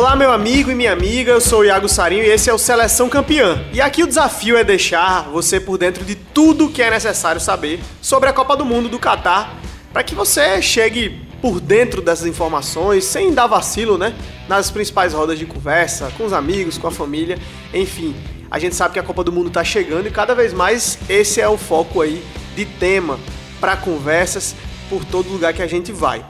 [0.00, 2.56] Olá, meu amigo e minha amiga, eu sou o Iago Sarinho e esse é o
[2.56, 3.62] Seleção Campeã.
[3.70, 7.78] E aqui o desafio é deixar você por dentro de tudo que é necessário saber
[8.00, 9.58] sobre a Copa do Mundo do Catar,
[9.92, 14.14] para que você chegue por dentro dessas informações, sem dar vacilo, né?
[14.48, 17.38] Nas principais rodas de conversa, com os amigos, com a família,
[17.74, 18.16] enfim.
[18.50, 21.42] A gente sabe que a Copa do Mundo está chegando e cada vez mais esse
[21.42, 22.24] é o foco aí
[22.56, 23.20] de tema
[23.60, 24.56] para conversas
[24.88, 26.24] por todo lugar que a gente vai.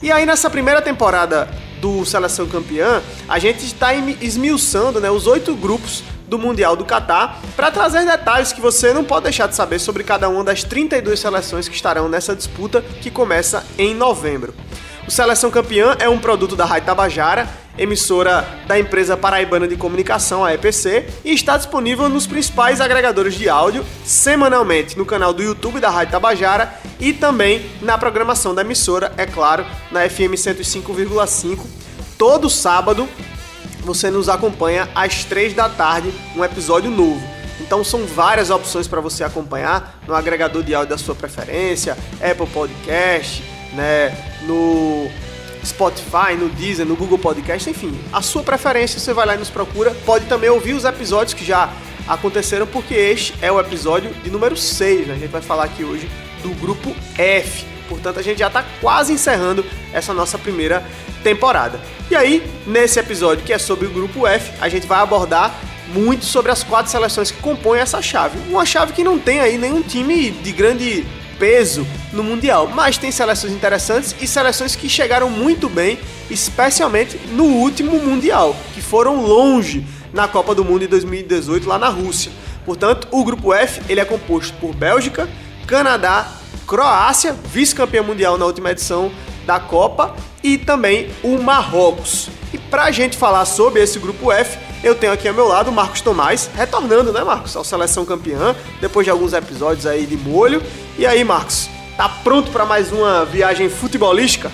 [0.00, 5.54] E aí nessa primeira temporada do Seleção Campeã, a gente está esmiuçando né, os oito
[5.54, 9.78] grupos do Mundial do Catar para trazer detalhes que você não pode deixar de saber
[9.78, 14.54] sobre cada uma das 32 seleções que estarão nessa disputa que começa em novembro.
[15.06, 20.44] O Seleção Campeã é um produto da Rádio Tabajara, emissora da empresa paraibana de comunicação,
[20.44, 25.80] a EPC, e está disponível nos principais agregadores de áudio semanalmente no canal do YouTube
[25.80, 31.58] da Rádio Tabajara e também na programação da emissora, é claro, na FM 105,5,
[32.18, 33.08] todo sábado
[33.82, 37.22] você nos acompanha às 3 da tarde, um episódio novo.
[37.60, 42.46] Então são várias opções para você acompanhar no agregador de áudio da sua preferência, Apple
[42.48, 45.08] Podcast, né, no
[45.66, 49.50] Spotify, no Deezer, no Google Podcast, enfim, a sua preferência, você vai lá e nos
[49.50, 49.90] procura.
[50.04, 51.70] Pode também ouvir os episódios que já
[52.06, 55.14] aconteceram, porque este é o episódio de número 6, né?
[55.14, 56.08] A gente vai falar aqui hoje
[56.42, 57.66] do grupo F.
[57.88, 60.84] Portanto, a gente já está quase encerrando essa nossa primeira
[61.22, 61.80] temporada.
[62.10, 65.54] E aí, nesse episódio que é sobre o grupo F, a gente vai abordar
[65.88, 68.38] muito sobre as quatro seleções que compõem essa chave.
[68.48, 71.06] Uma chave que não tem aí nenhum time de grande
[71.38, 75.98] peso no Mundial, mas tem seleções interessantes e seleções que chegaram muito bem,
[76.30, 81.88] especialmente no último Mundial, que foram longe na Copa do Mundo de 2018 lá na
[81.88, 82.32] Rússia.
[82.64, 85.28] Portanto, o grupo F ele é composto por Bélgica,
[85.66, 86.32] Canadá,
[86.66, 89.12] Croácia, vice-campeã mundial na última edição
[89.46, 92.28] da Copa, e também o Marrocos.
[92.52, 95.70] E para a gente falar sobre esse grupo F, eu tenho aqui ao meu lado
[95.70, 100.16] o Marcos Tomás, retornando, né, Marcos, ao Seleção Campeã, depois de alguns episódios aí de
[100.16, 100.62] molho.
[100.98, 104.50] E aí, Marcos, tá pronto para mais uma viagem futebolística?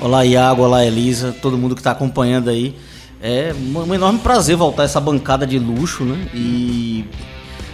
[0.00, 2.74] Olá, Iago, olá, Elisa, todo mundo que está acompanhando aí.
[3.22, 6.28] É um enorme prazer voltar a essa bancada de luxo, né?
[6.34, 7.04] E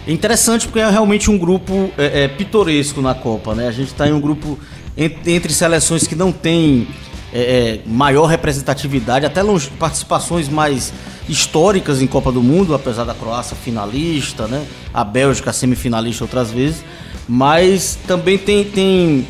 [0.05, 3.67] é interessante porque é realmente um grupo é, é, pitoresco na Copa, né?
[3.67, 4.59] A gente está em um grupo
[4.95, 6.87] entre, entre seleções que não tem
[7.33, 10.93] é, é, maior representatividade, até longe, participações mais
[11.27, 14.63] históricas em Copa do Mundo, apesar da Croácia finalista, né?
[14.93, 16.83] A Bélgica semifinalista outras vezes,
[17.29, 19.27] mas também tem, tem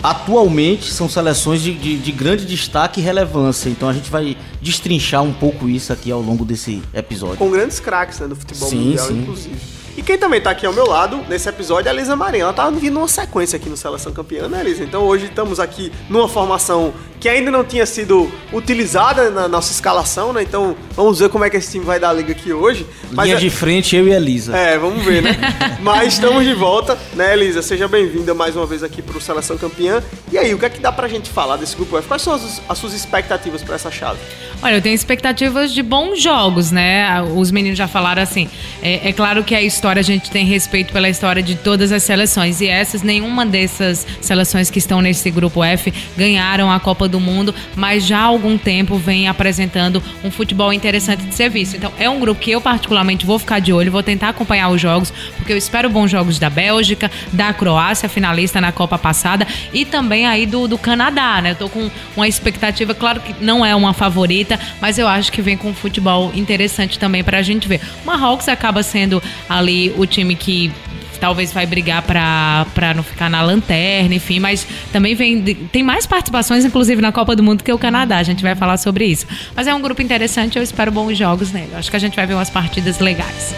[0.00, 3.68] atualmente são seleções de, de, de, grande destaque e relevância.
[3.68, 7.38] Então a gente vai destrinchar um pouco isso aqui ao longo desse episódio.
[7.38, 9.18] Com grandes craques né, do futebol sim, mundial, sim.
[9.18, 9.81] inclusive.
[9.96, 12.44] E quem também tá aqui ao meu lado nesse episódio é a Lisa Marinho.
[12.44, 14.82] Ela tá vindo uma sequência aqui no Seleção Campeã, né, Lisa?
[14.82, 20.32] Então hoje estamos aqui numa formação que ainda não tinha sido utilizada na nossa escalação,
[20.32, 20.42] né?
[20.42, 22.84] Então vamos ver como é que esse time vai dar a liga aqui hoje.
[23.12, 23.40] Mas Linha é...
[23.40, 24.56] de frente, eu e a Elisa.
[24.56, 25.38] É, vamos ver, né?
[25.80, 27.62] Mas estamos de volta, né, Elisa?
[27.62, 30.02] Seja bem-vinda mais uma vez aqui pro Seleção Campeã.
[30.32, 32.08] E aí, o que é que dá pra gente falar desse grupo F?
[32.08, 34.18] Quais são as, as suas expectativas para essa chave?
[34.62, 37.20] Olha, eu tenho expectativas de bons jogos, né?
[37.36, 38.48] Os meninos já falaram assim.
[38.80, 42.02] É, é claro que a história, a gente tem respeito pela história de todas as
[42.02, 42.60] seleções.
[42.60, 47.54] E essas, nenhuma dessas seleções que estão nesse grupo F ganharam a Copa do Mundo,
[47.76, 51.76] mas já há algum tempo vem apresentando um futebol interessante de ser visto.
[51.76, 54.80] Então, é um grupo que eu, particularmente, vou ficar de olho, vou tentar acompanhar os
[54.80, 59.84] jogos, porque eu espero bons jogos da Bélgica, da Croácia, finalista na Copa passada, e
[59.84, 61.52] também aí do, do Canadá, né?
[61.52, 65.42] Eu tô com uma expectativa, claro que não é uma favorita mas eu acho que
[65.42, 67.80] vem com um futebol interessante também para a gente ver.
[68.02, 70.72] O Marrocos acaba sendo ali o time que
[71.20, 75.40] talvez vai brigar para não ficar na lanterna, enfim, mas também vem
[75.70, 78.76] tem mais participações inclusive na Copa do Mundo que o Canadá, a gente vai falar
[78.76, 79.26] sobre isso.
[79.54, 81.70] Mas é um grupo interessante, eu espero bons jogos nele.
[81.74, 83.54] Acho que a gente vai ver umas partidas legais.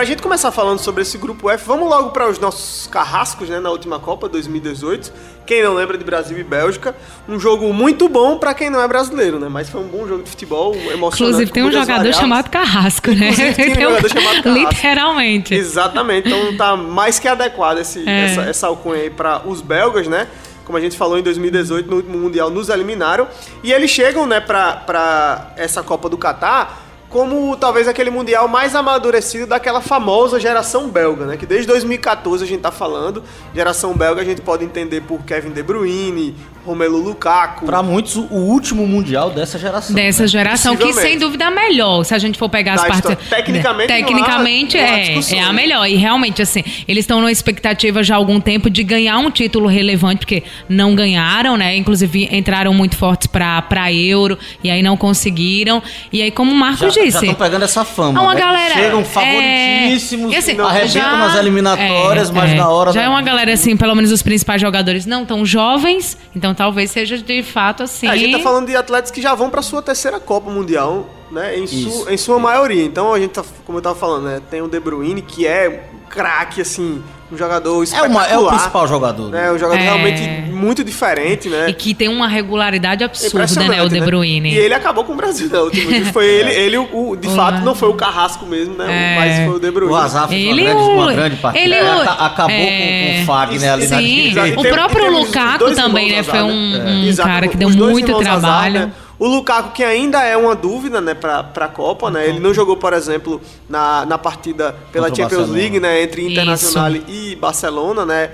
[0.00, 3.60] Pra gente começar falando sobre esse grupo F, vamos logo para os nossos carrascos, né,
[3.60, 5.12] na última Copa 2018.
[5.44, 6.96] Quem não lembra de Brasil e Bélgica,
[7.28, 9.50] um jogo muito bom para quem não é brasileiro, né?
[9.50, 11.22] Mas foi um bom jogo de futebol, emocionante.
[11.22, 12.18] Inclusive tem um jogador variados.
[12.18, 13.30] chamado Carrasco, né?
[13.52, 14.70] tem um jogador chamado Carrasco.
[14.70, 15.54] Literalmente.
[15.54, 16.28] Exatamente.
[16.28, 18.24] Então tá mais que adequado esse, é.
[18.24, 20.28] essa, essa alcunha aí para os belgas, né?
[20.64, 23.26] como a gente falou em 2018 no último mundial nos eliminaram
[23.60, 29.48] e eles chegam né para essa Copa do Catar como talvez aquele mundial mais amadurecido
[29.48, 31.36] daquela famosa geração belga, né?
[31.36, 33.24] Que desde 2014 a gente tá falando.
[33.52, 37.64] Geração belga a gente pode entender por Kevin De Bruyne, Romelu Lukaku.
[37.66, 39.94] Para muitos, o último mundial dessa geração.
[39.94, 40.28] Dessa né?
[40.28, 42.04] geração, que sem dúvida é a melhor.
[42.04, 43.16] Se a gente for pegar as partes.
[43.28, 45.52] Tecnicamente, Tecnicamente não há- não há é, é a né?
[45.52, 45.86] melhor.
[45.86, 49.66] E realmente, assim, eles estão numa expectativa já há algum tempo de ganhar um título
[49.68, 51.76] relevante, porque não ganharam, né?
[51.76, 55.82] Inclusive entraram muito fortes pra, pra Euro e aí não conseguiram.
[56.12, 57.18] E aí, como o Marco Já disse.
[57.24, 58.18] estão pegando essa fama.
[58.20, 58.40] Há uma né?
[58.40, 58.74] galera.
[58.74, 62.92] Chegam é, favoritíssimos, e assim, arrebentam já- nas eliminatórias, mas na hora.
[62.92, 66.54] Já da- é uma galera, assim, pelo menos os principais jogadores não tão jovens, então
[66.60, 68.06] talvez seja de fato assim.
[68.06, 71.58] A gente tá falando de atletas que já vão pra sua terceira Copa Mundial, né?
[71.58, 72.84] Em, su, em sua maioria.
[72.84, 74.42] Então a gente tá, como eu tava falando, né?
[74.50, 77.02] Tem o De Bruyne, que é um craque, assim,
[77.32, 78.10] um jogador É, espetacular.
[78.10, 79.28] uma, é o principal jogador.
[79.30, 79.42] né?
[79.44, 79.52] né?
[79.52, 79.84] Um jogador É.
[79.84, 81.68] realmente muito diferente, né?
[81.68, 84.52] E que tem uma regularidade absurda, né, o De Bruyne.
[84.52, 85.58] E ele acabou com o Brasil, né?
[85.60, 88.86] O dia foi ele, ele o, de O- fato, não foi o Carrasco mesmo, né?
[88.88, 89.18] É.
[89.18, 89.92] Mas foi o De Bruyne.
[89.92, 91.64] O Hazard fez Ele uma, grande, o- uma grande partida.
[91.64, 94.04] ele É, acabou é, com, com o Fagner ali na Sim.
[94.34, 96.22] E o próprio Lukaku também, né?
[96.22, 97.10] Foi um, né?
[97.12, 98.92] um cara que deu muito trabalho.
[99.20, 102.26] O Lukaku, que ainda é uma dúvida, né, pra, pra Copa, né?
[102.26, 103.38] Ele não jogou, por exemplo,
[103.68, 105.62] na, na partida pela Contra Champions Barcelona.
[105.62, 106.02] League, né?
[106.02, 106.30] Entre Isso.
[106.32, 108.30] Internacional e Barcelona, né?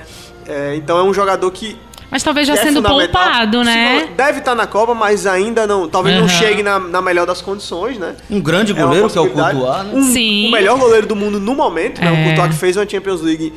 [0.49, 1.77] É, então é um jogador que
[2.09, 4.07] Mas talvez já é sendo poupado, né?
[4.07, 5.89] Se- Deve estar na Copa, mas ainda não.
[5.89, 6.39] Talvez não Aham.
[6.39, 8.15] chegue na, na melhor das condições, né?
[8.31, 9.29] Um grande É goleiro, que é o.
[9.29, 9.91] Courtois, né?
[9.93, 10.47] Um- Sim.
[10.47, 12.13] O melhor goleiro do mundo no momento, né?
[12.13, 12.25] O É.
[12.27, 13.53] Courtois que fez uma Champions League.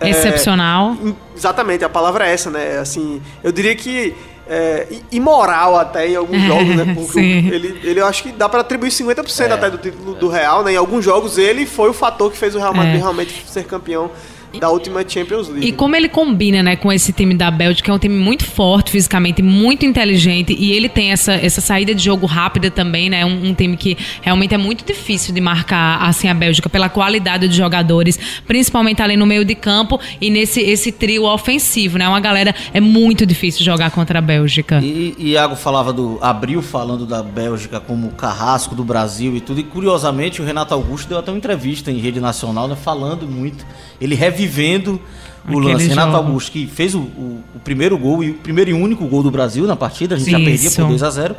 [0.00, 0.96] é, Excepcional.
[1.36, 2.78] exatamente, a palavra é essa, né?
[2.80, 4.12] Assim, eu diria que
[4.54, 6.92] é, imoral até em alguns jogos, né?
[6.94, 9.52] Porque ele, ele eu acho que dá pra atribuir 50% É.
[9.52, 10.72] até do título do Real, né?
[10.72, 12.98] Em alguns jogos ele foi o fator que fez o Real Madrid É.
[12.98, 14.10] realmente ser campeão
[14.58, 15.68] da última Champions League.
[15.68, 18.90] E como ele combina, né, com esse time da Bélgica, é um time muito forte
[18.90, 23.24] fisicamente, muito inteligente, e ele tem essa, essa saída de jogo rápida também, né?
[23.24, 27.46] Um, um time que realmente é muito difícil de marcar assim a Bélgica pela qualidade
[27.46, 32.08] dos jogadores, principalmente ali no meio de campo e nesse esse trio ofensivo, né?
[32.08, 34.80] Uma galera é muito difícil jogar contra a Bélgica.
[34.82, 36.18] E e Iago falava do.
[36.20, 39.60] abriu falando da Bélgica como carrasco do Brasil e tudo.
[39.60, 42.76] E curiosamente o Renato Augusto deu até uma entrevista em rede nacional, né?
[42.76, 43.64] Falando muito.
[44.00, 44.14] Ele
[44.46, 45.00] revivendo
[45.48, 45.88] o Aquele lance.
[45.88, 46.26] Renato jogo.
[46.28, 49.30] Augusto, que fez o, o- o primeiro gol e o primeiro e único gol do
[49.30, 51.36] Brasil na partida, a gente já perdia por 2 a 0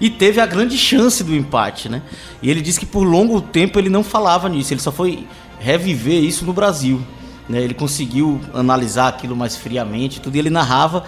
[0.00, 2.02] E teve a grande chance do empate, né?
[2.42, 5.26] E ele disse que por longo tempo ele não falava nisso, ele só foi
[5.60, 7.00] reviver isso no Brasil.
[7.48, 7.60] Né?
[7.62, 11.04] Ele conseguiu analisar aquilo mais friamente, tudo, e ele narrava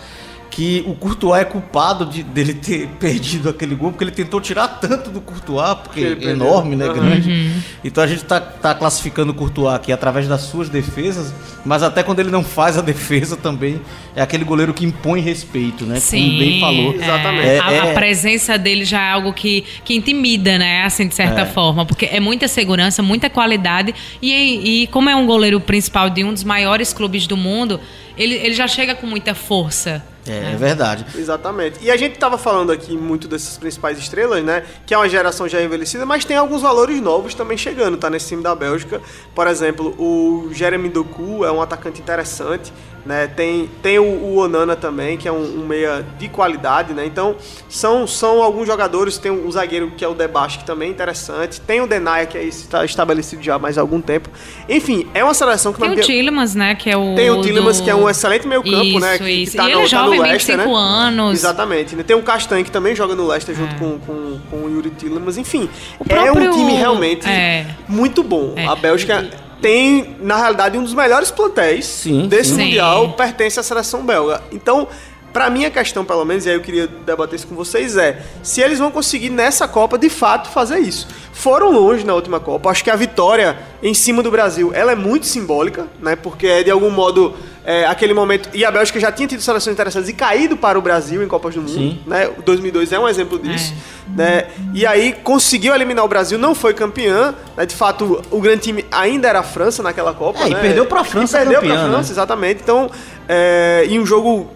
[0.55, 4.69] que o Courtois é culpado de, dele ter perdido aquele gol, porque ele tentou tirar
[4.69, 6.95] tanto do Courtois, porque é enorme, né, Uhum.
[6.95, 7.51] grande.
[7.83, 11.35] Então a gente tá, tá classificando o Courtois aqui através das suas defesas,
[11.65, 13.81] mas até quando ele não faz a defesa também,
[14.15, 16.01] é aquele goleiro que impõe respeito, né?
[16.01, 16.93] Como bem falou.
[16.93, 16.97] é.
[16.97, 17.49] Exatamente.
[17.49, 20.85] É, a, a é- presença dele já é algo que, que intimida, né?
[20.85, 21.47] Assim, de certa É.
[21.47, 21.85] forma.
[21.85, 23.93] Porque é muita segurança, muita qualidade.
[24.23, 27.81] E, e como é um goleiro principal de um dos maiores clubes do mundo,
[28.17, 30.05] ele, ele já chega com muita força.
[30.27, 31.05] É, é verdade.
[31.17, 31.79] Exatamente.
[31.83, 34.65] E a gente tava falando aqui muito dessas principais estrelas, né?
[34.87, 38.09] Que é uma geração já envelhecida, mas tem alguns valores novos também chegando, tá?
[38.09, 39.01] Nesse time da Bélgica.
[39.35, 42.73] Por exemplo, o Jeremy Doku é um atacante interessante,
[43.07, 43.27] né?
[43.27, 47.05] Tem, tem o, o Onana também, que é um, um meia de qualidade, né?
[47.07, 47.37] Então,
[47.69, 49.19] são, são alguns jogadores.
[49.19, 51.61] Tem o zagueiro que é o Debache, que também é interessante.
[51.61, 54.29] Tem o Denaya, que é esse, tá estabelecido já há mais algum tempo.
[54.69, 56.75] Enfim, é uma seleção que Tem o Tillemans, né?
[56.75, 57.15] Que é o.
[57.15, 59.19] tem o Tillemans, do- que é um excelente meio campo, isso, né?
[59.19, 60.83] Que, Isso, que tá e no, ele é tá no jovem, Leicester, 25 né?
[60.83, 61.35] anos.
[61.39, 61.97] Exatamente.
[62.05, 63.79] Tem o Castanho, que também joga no Leicester junto É.
[63.79, 65.37] com, com, com o Yuri Tillemans.
[65.37, 65.69] Enfim,
[66.01, 67.67] O é próprio- um time realmente é.
[67.89, 68.53] muito bom.
[68.57, 68.67] É.
[68.67, 69.29] A Bélgica
[69.65, 72.65] tem, na realidade, um dos melhores plantéis Sim, desse sim.
[72.65, 73.13] Mundial, Sim.
[73.13, 74.43] pertence à seleção belga.
[74.53, 74.87] Então...
[75.33, 78.23] Pra mim, a questão, pelo menos, e aí eu queria debater isso com vocês, é
[78.41, 81.09] se eles vão conseguir nessa Copa, de fato, fazer isso.
[81.33, 82.71] Foram longe na última Copa.
[82.71, 86.15] Acho que a vitória em cima do Brasil, ela é muito simbólica, né?
[86.15, 88.49] Porque é, de algum modo, é, aquele momento...
[88.53, 91.55] E a Bélgica já tinha tido seleções interessantes e caído para o Brasil em Copas
[91.55, 92.01] do Mundo, Sim.
[92.07, 92.29] né?
[92.37, 93.73] O 2002 é um exemplo disso,
[94.15, 94.49] né?
[94.75, 97.65] E aí conseguiu eliminar o Brasil, não foi campeã, né?
[97.65, 100.61] De fato, o grande time ainda era a França naquela Copa, É, e né?
[100.61, 101.91] perdeu pra França E perdeu pra né?
[101.91, 102.61] França, exatamente.
[102.63, 102.91] Então,
[103.29, 104.51] é, em um jogo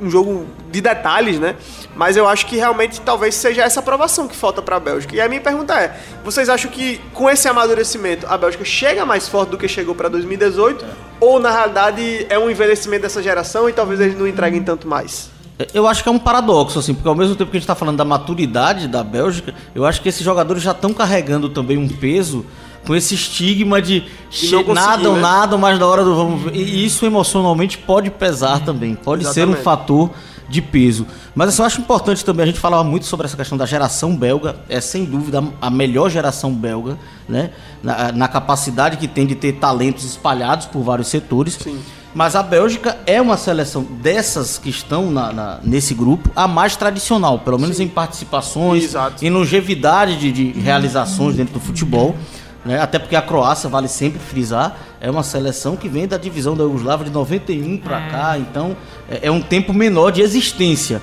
[0.00, 1.56] um jogo de detalhes, né?
[1.94, 5.14] Mas eu acho que realmente talvez seja essa aprovação que falta para a Bélgica.
[5.14, 9.28] E a minha pergunta é: vocês acham que com esse amadurecimento a Bélgica chega mais
[9.28, 10.84] forte do que chegou para 2018?
[11.20, 15.30] Ou na realidade é um envelhecimento dessa geração e talvez eles não entreguem tanto mais?
[15.74, 17.74] Eu acho que é um paradoxo, assim, porque ao mesmo tempo que a gente está
[17.74, 21.86] falando da maturidade da Bélgica, eu acho que esses jogadores já estão carregando também um
[21.86, 22.46] peso
[22.86, 25.20] com esse estigma de, conseguir, nadam, né?
[25.20, 26.54] nadam, mas na hora do vamos ver.
[26.56, 29.62] E isso emocionalmente pode pesar também, pode ser um Exatamente.
[29.64, 30.10] fator
[30.48, 31.06] de peso.
[31.34, 34.16] Mas assim, eu acho importante também, a gente falava muito sobre essa questão da geração
[34.16, 37.50] belga, é sem dúvida a melhor geração belga, né?
[37.82, 41.54] Na, na capacidade que tem de ter talentos espalhados por vários setores.
[41.62, 41.78] Sim.
[42.12, 46.74] Mas a Bélgica é uma seleção dessas que estão na, na- nesse grupo, a mais
[46.74, 49.24] tradicional, pelo menos em participações, Exato.
[49.24, 52.16] em longevidade de, de realizações dentro do futebol.
[52.64, 52.80] Né?
[52.80, 56.62] Até porque a Croácia, vale sempre frisar, é uma seleção que vem da divisão da
[56.64, 58.76] Yugoslávia de 91 para cá, então
[59.08, 61.00] é, é um tempo menor de existência.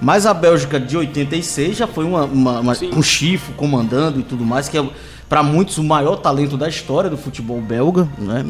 [0.00, 4.44] Mas a Bélgica de 86 já foi uma, uma, uma- com Chifo comandando e tudo
[4.44, 4.86] mais, que é
[5.28, 8.46] para muitos o maior talento da história do futebol belga, né?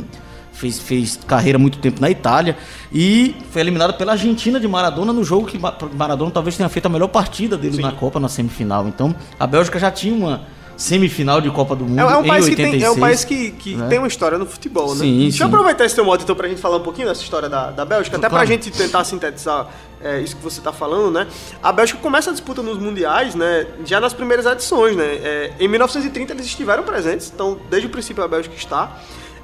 [0.53, 2.57] Fez, fez carreira muito tempo na Itália
[2.93, 6.87] e foi eliminada pela Argentina de Maradona no jogo que Ma- Maradona talvez tenha feito
[6.87, 8.89] a melhor partida dele na Copa na semifinal.
[8.89, 10.43] Então a Bélgica já tinha uma
[10.79, 12.57] semifinal de Copa do Mundo É, é um país 86.
[12.57, 13.89] que tem, é um país que, que né?
[13.89, 15.01] tem uma história no futebol, né?
[15.01, 17.49] Sim, Deixa eu aproveitar esse teu modo então pra gente falar um pouquinho dessa história
[17.49, 18.47] da, da Bélgica, até pra Claro.
[18.47, 19.67] gente tentar sintetizar
[20.01, 21.27] é, isso que você tá falando, né?
[21.61, 23.67] A Bélgica começa a disputa nos mundiais, né?
[23.85, 25.05] Já nas primeiras edições, né?
[25.05, 28.97] É, em 1930 eles estiveram presentes, então desde o princípio a Bélgica está.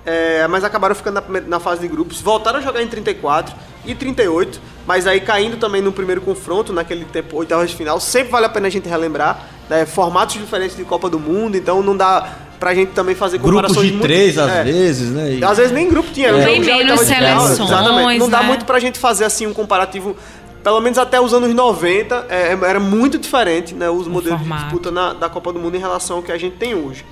[0.07, 3.55] É, mas acabaram ficando na, na fase de grupos, voltaram a jogar em 34
[3.87, 7.99] e 38, mas aí caindo também no primeiro confronto, naquele tempo, oitavas de final.
[8.01, 11.83] Sempre vale a pena a gente relembrar, né, formatos diferentes de Copa do Mundo, então
[11.83, 12.29] não dá
[12.61, 14.63] pra gente também fazer Grupos comparações de muito- três, às é.
[14.65, 15.33] vezes, né?
[15.35, 16.29] E- Às vezes nem grupo tinha.
[16.29, 16.33] É.
[16.33, 18.19] de menos de final, seleções, Exatamente.
[18.19, 18.47] Não dá né?
[18.49, 20.15] muito pra gente fazer assim um comparativo.
[20.63, 24.91] Pelo menos até os anos 90, é, era muito diferente né, os modelos de disputa
[24.91, 27.05] na- da Copa do Mundo em relação ao que a gente tem hoje.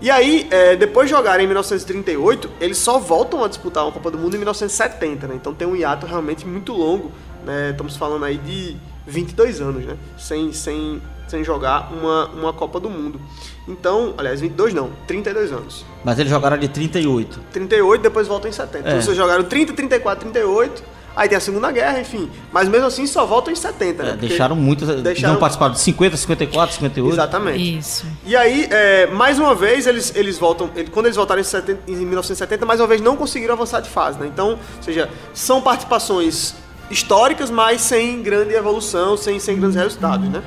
[0.00, 4.10] E aí, é, depois de jogarem em 1938, eles só voltam a disputar uma Copa
[4.10, 5.34] do Mundo em 1970, né?
[5.34, 7.12] Então tem um hiato realmente muito longo,
[7.44, 7.70] né?
[7.70, 8.76] Estamos falando aí de
[9.06, 9.96] 22 anos, né?
[10.16, 13.20] Sem, sem, sem jogar uma, uma Copa do Mundo.
[13.68, 15.84] Então, aliás, 22 não, 32 anos.
[16.02, 17.38] Mas eles jogaram de 38.
[17.52, 18.78] 38, depois voltam em 70.
[18.78, 18.80] É.
[18.80, 20.82] Então vocês jogaram 30, 34, 38,
[21.16, 22.30] aí tem a Segunda Guerra, enfim.
[22.52, 24.10] Mas mesmo assim só voltam em 70, né?
[24.10, 24.88] É, deixaram muitos.
[25.02, 27.14] deixaram- Não participaram de 50, 54, 58.
[27.14, 27.78] Exatamente.
[27.78, 28.06] Isso.
[28.24, 30.70] E aí, é, mais uma vez, eles, eles voltam.
[30.76, 33.88] ele- quando eles voltaram em, 70 em 1970, mais uma vez não conseguiram avançar de
[33.88, 34.26] fase, né?
[34.26, 36.54] Então, ou seja, são participações
[36.90, 40.42] históricas, mas sem grande evolução, sem, sem grandes resultados, né?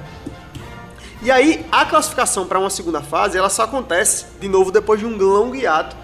[1.21, 5.05] E aí, a classificação para uma segunda fase, ela só acontece, de novo, depois de
[5.05, 5.95] um longo hiato,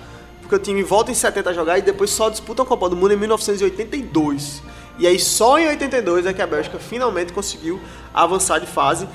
[0.50, 2.96] porque o time volta em 70 a jogar e depois só disputa a Copa do
[2.96, 4.64] Mundo em 1982.
[4.98, 7.80] E aí, só em 82 é que a Bélgica finalmente conseguiu
[8.12, 9.08] avançar de fase.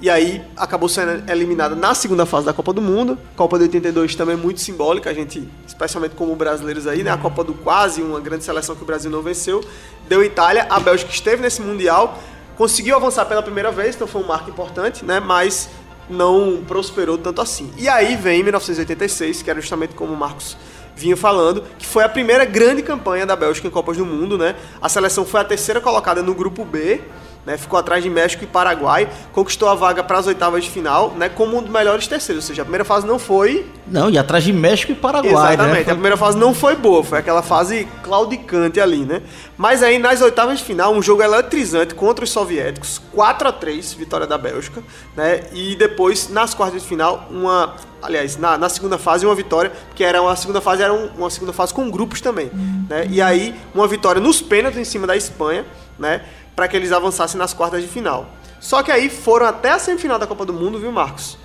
[0.00, 3.18] E aí, acabou sendo eliminada na segunda fase da Copa do Mundo.
[3.36, 7.10] Copa de 82 também é muito simbólica, a gente, especialmente como brasileiros aí, né?
[7.10, 9.62] A Copa do quase, uma grande seleção que o Brasil não venceu.
[10.08, 12.18] Deu Itália, a Bélgica esteve nesse Mundial,
[12.56, 15.20] conseguiu avançar pela primeira vez, então foi um marco importante, né?
[15.20, 15.68] Mas
[16.10, 17.70] não prosperou tanto assim.
[17.76, 20.56] E aí vem 1986, que era justamente como o Marcos
[20.94, 24.54] vinha falando, que foi a primeira grande campanha da Bélgica em Copas do Mundo, né?
[24.82, 27.00] A seleção foi a terceira colocada no grupo B,
[27.46, 27.56] né?
[27.56, 31.28] Ficou atrás de México e Paraguai, conquistou a vaga para as oitavas de final, né?
[31.28, 34.44] Como um dos melhores terceiros, ou seja, a primeira fase não foi Não, e atrás
[34.44, 35.86] de México e Paraguai, Exatamente.
[35.86, 35.92] né?
[35.92, 39.22] A primeira fase não foi boa, foi aquela fase claudicante ali, né?
[39.56, 43.92] Mas aí nas oitavas de final, um jogo eletrizante contra os soviéticos, 4 a 3
[43.94, 44.82] vitória da Bélgica,
[45.16, 45.44] né?
[45.52, 50.04] E depois nas quartas de final, uma, aliás, na, na segunda fase uma vitória, que
[50.04, 52.50] era uma segunda fase era um- uma segunda fase com grupos também,
[52.88, 53.06] né?
[53.08, 55.64] E aí uma vitória nos pênaltis em cima da Espanha,
[55.98, 56.22] né?
[56.60, 58.34] Para que eles avançassem nas quartas de final.
[58.60, 61.38] Só que aí foram até a semifinal da Copa do Mundo, viu, Marcos?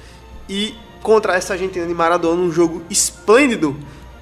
[0.50, 3.78] E contra essa Argentina de Maradona, um jogo esplêndido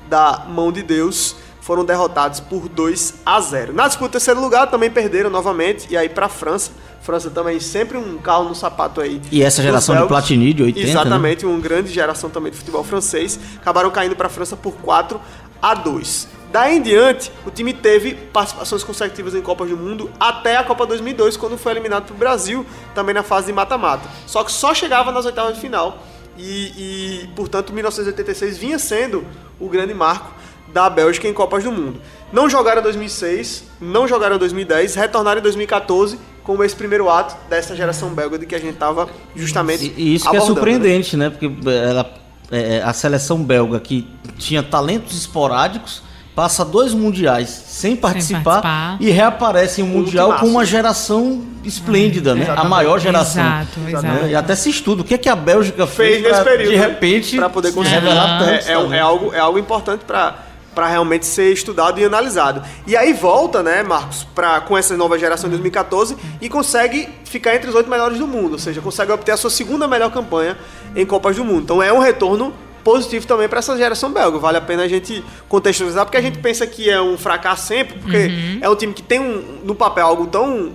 [0.08, 3.74] da mão de Deus, foram derrotados por 2 a 0.
[3.74, 6.70] Na disputa terceiro lugar também perderam novamente e aí para a França.
[7.02, 9.20] França também sempre um carro no sapato aí.
[9.32, 10.08] E essa geração de.
[10.08, 10.92] Platini de 80, né?
[10.92, 13.40] Exatamente, uma grande geração também de futebol francês.
[13.58, 15.20] Acabaram caindo para a França por 4
[15.60, 16.28] a 2.
[16.54, 20.86] Daí em diante, o time teve participações consecutivas em Copas do Mundo até a Copa
[20.86, 24.08] 2002, quando foi eliminado para o Brasil, também na fase de mata-mata.
[24.28, 25.98] Só que só chegava nas oitavas de final
[26.38, 29.26] e, e, portanto, 1986 vinha sendo
[29.60, 30.32] o grande marco
[30.72, 32.00] da Bélgica em Copas do Mundo.
[32.32, 37.36] Não jogaram em 2006, não jogaram em 2010, retornaram em 2014 como esse primeiro ato
[37.50, 40.46] dessa geração belga de que a gente estava justamente E, e isso que é né?
[40.46, 41.32] surpreendente, né?
[41.32, 42.14] Porque ela,
[42.52, 44.08] é, a seleção belga que
[44.38, 48.98] tinha talentos esporádicos passa dois mundiais sem participar, participar.
[49.00, 52.52] e reaparece em um mundial com uma geração esplêndida, né?
[52.56, 53.44] A maior geração.
[53.44, 53.92] Exato, né?
[53.92, 54.26] exato.
[54.28, 56.72] E até se estuda o que, é que a Bélgica fez fez, nesse pra, período
[56.72, 56.88] de né?
[56.88, 59.00] repente para poder conseguir revelar É, tantos é, é talentos.
[59.00, 60.36] algo é algo importante para
[60.74, 62.64] para realmente ser estudado e analisado.
[62.88, 67.54] E aí volta, né, Marcos, pra, com essa nova geração de 2014 e consegue ficar
[67.56, 70.58] entre os oito melhores do mundo, ou seja, consegue obter a sua segunda melhor campanha
[70.96, 71.62] em Copas do Mundo.
[71.62, 72.52] Então é um retorno
[72.84, 74.38] positivo também para essa geração belga.
[74.38, 77.98] Vale a pena a gente contextualizar, porque a gente pensa que é um fracasso sempre,
[78.00, 80.72] porque é um time que tem um, no papel algo tão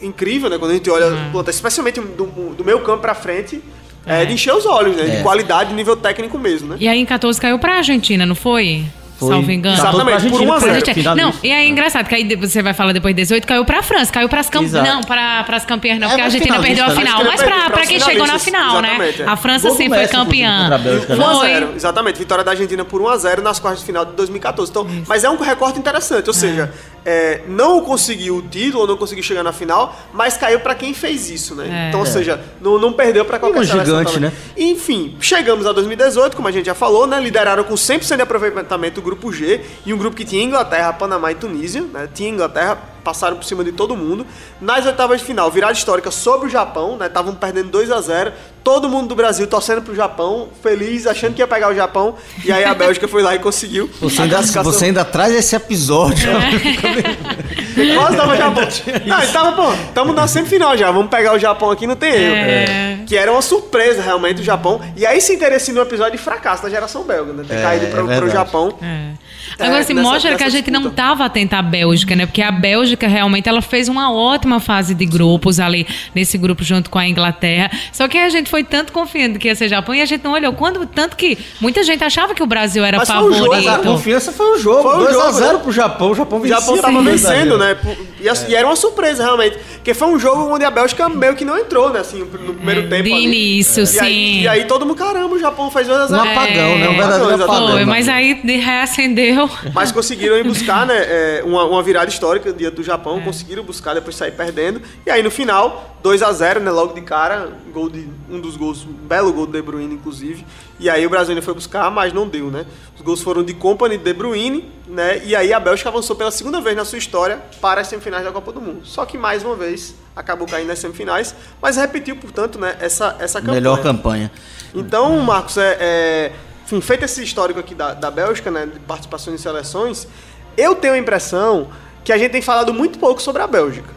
[0.00, 0.58] incrível, né?
[0.58, 3.62] Quando a gente olha, planta, especialmente do, do meio campo para frente,
[4.06, 4.24] é, É.
[4.24, 5.02] de encher os olhos, né?
[5.06, 5.16] É.
[5.16, 6.76] De qualidade, nível técnico mesmo, né?
[6.80, 8.84] E aí em 14 caiu pra Argentina, não foi?
[9.28, 9.76] Salvo engano.
[9.76, 10.86] Pra Exatamente, por Argentina, 1 a foi 0.
[10.86, 11.26] Gente, finalista.
[11.26, 13.82] não, e aí é engraçado que aí você vai falar depois de 18, caiu pra
[13.82, 14.72] França, caiu pras campeãs.
[14.72, 16.94] Não, para as campeãs não, É, porque a Argentina perdeu a né?
[16.96, 17.24] final.
[17.24, 18.88] Mas pra, pra pras quem chegou na final, né?
[18.94, 19.22] exatamente.
[19.22, 20.58] A França sim foi campeã.
[20.62, 21.24] contra a Bélgica, né?
[21.24, 21.48] 1 a Foi.
[21.52, 22.18] 0, exatamente.
[22.18, 24.70] Vitória da Argentina por 1 a 0 nas quartas de final de 2014.
[24.70, 26.72] Então, mas é um recorte interessante, ou seja,
[27.04, 30.94] é, não conseguiu o título, ou não conseguiu chegar na final, mas caiu pra quem
[30.94, 31.86] fez isso, né?
[31.86, 31.88] É.
[31.88, 34.30] Então, ou seja, não, não perdeu pra qualquer um gigante, também.
[34.30, 34.32] né?
[34.56, 37.20] Enfim, chegamos a 2018, como a gente já falou, né?
[37.20, 41.32] Lideraram com 100% de aproveitamento o grupo G e um grupo que tinha Inglaterra, Panamá
[41.32, 42.08] e Tunísia, né?
[42.12, 44.26] Tinha Inglaterra, passaram por cima de todo mundo.
[44.60, 47.06] Nas oitavas de final, virada histórica sobre o Japão, né?
[47.06, 48.32] Estavam perdendo 2 a 0
[48.64, 52.14] Todo mundo do Brasil torcendo pro Japão, feliz, achando que ia pegar o Japão.
[52.44, 53.90] E aí a Bélgica foi lá e conseguiu.
[54.00, 54.72] Você ainda, classificação.
[54.72, 56.30] você ainda traz esse episódio.
[57.96, 58.64] Quase tava Japão.
[59.06, 60.90] Não, tava, pô, tamo na semifinal já.
[60.92, 62.34] Vamos pegar o Japão aqui, não tem erro.
[62.36, 62.98] É.
[63.06, 64.80] Que era uma surpresa, realmente, o Japão.
[64.96, 67.44] E aí se interessa no episódio de fracasso da geração belga, né?
[67.46, 68.32] Ter É, caído é pro, pro verdade.
[68.32, 68.74] Japão.
[68.80, 69.12] É.
[69.58, 72.26] É, Agora, assim, nessa- mostra que a gente não estava atenta à Bélgica, né?
[72.26, 76.90] Porque a Bélgica realmente ela fez uma ótima fase de grupos ali nesse grupo junto
[76.90, 77.70] com a Inglaterra.
[77.92, 80.32] Só que a gente foi tanto confiando que ia ser Japão e a gente não
[80.32, 80.52] olhou.
[80.52, 83.64] Quando, tanto que muita gente achava que o Brasil era Mas foi um jogo, favorito.
[83.66, 84.82] Mas a confiança foi o jogo.
[84.82, 85.58] Foi o 2 a jogo, 0 né?
[85.62, 86.10] pro Japão.
[86.10, 86.46] O Japão O.
[86.46, 87.76] Japão tava sim, vencendo, né?
[88.20, 89.56] E, a- e era uma surpresa, realmente.
[89.74, 92.00] Porque foi um jogo onde a Bélgica meio que não entrou, né?
[92.00, 93.02] Assim, no primeiro É, tempo.
[93.04, 93.24] de ali.
[93.24, 94.00] início, e sim.
[94.00, 96.10] Aí, e aí todo mundo, caramba, o Japão fez 2x0.
[96.12, 96.88] Um apagão, né?
[96.88, 97.70] Um verdadeiro Apagão.
[97.72, 99.48] Foi, mas aí de reacendeu.
[99.74, 100.94] Mas conseguiram ir buscar, né?
[100.96, 103.20] é, uma, uma virada histórica diante do Japão.
[103.20, 104.82] Conseguiram buscar, depois sair perdendo.
[105.06, 106.70] E aí no final, 2 a 0 né?
[106.70, 110.44] Logo de cara, gol de um dos gols, um belo gol do De Bruyne, inclusive.
[110.78, 112.66] E aí o Brasil ainda foi buscar, mas não deu, né?
[112.96, 115.22] Os gols foram de Company, de Bruyne, né?
[115.24, 118.32] E aí a Bélgica avançou pela segunda vez na sua história para as semifinais da
[118.32, 118.84] Copa do Mundo.
[118.84, 122.76] Só que mais uma vez acabou caindo nas semifinais, mas repetiu, portanto, né?
[122.80, 123.60] Essa, essa campanha.
[123.60, 124.32] Melhor campanha.
[124.74, 126.32] Então, Marcos, é, é,
[126.64, 130.08] enfim, feito esse histórico aqui da, da Bélgica, né, de participação em seleções,
[130.56, 131.68] eu tenho a impressão
[132.04, 133.90] que a gente tem falado muito pouco sobre a Bélgica.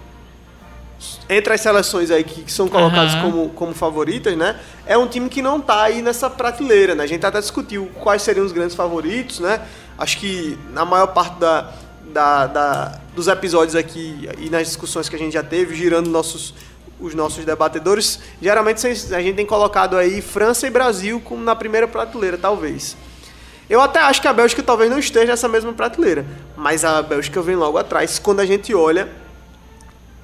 [1.30, 3.32] Entre as seleções aí que, que são colocadas Aham.
[3.32, 4.60] como, como favoritas, né?
[4.86, 7.04] É um time que não tá aí nessa prateleira, né?
[7.04, 9.62] A gente até discutiu quais seriam os grandes favoritos, né?
[9.98, 11.72] Acho que na maior parte da,
[12.14, 16.54] da, da- dos episódios aqui e nas discussões que a gente já teve, girando nossos,
[17.00, 21.88] os nossos debatedores, geralmente a gente tem colocado aí França e Brasil como na primeira
[21.88, 22.96] prateleira, talvez.
[23.70, 26.26] Eu até acho que a Bélgica talvez não esteja nessa mesma prateleira,
[26.56, 29.10] mas a Bélgica vem logo atrás quando a gente olha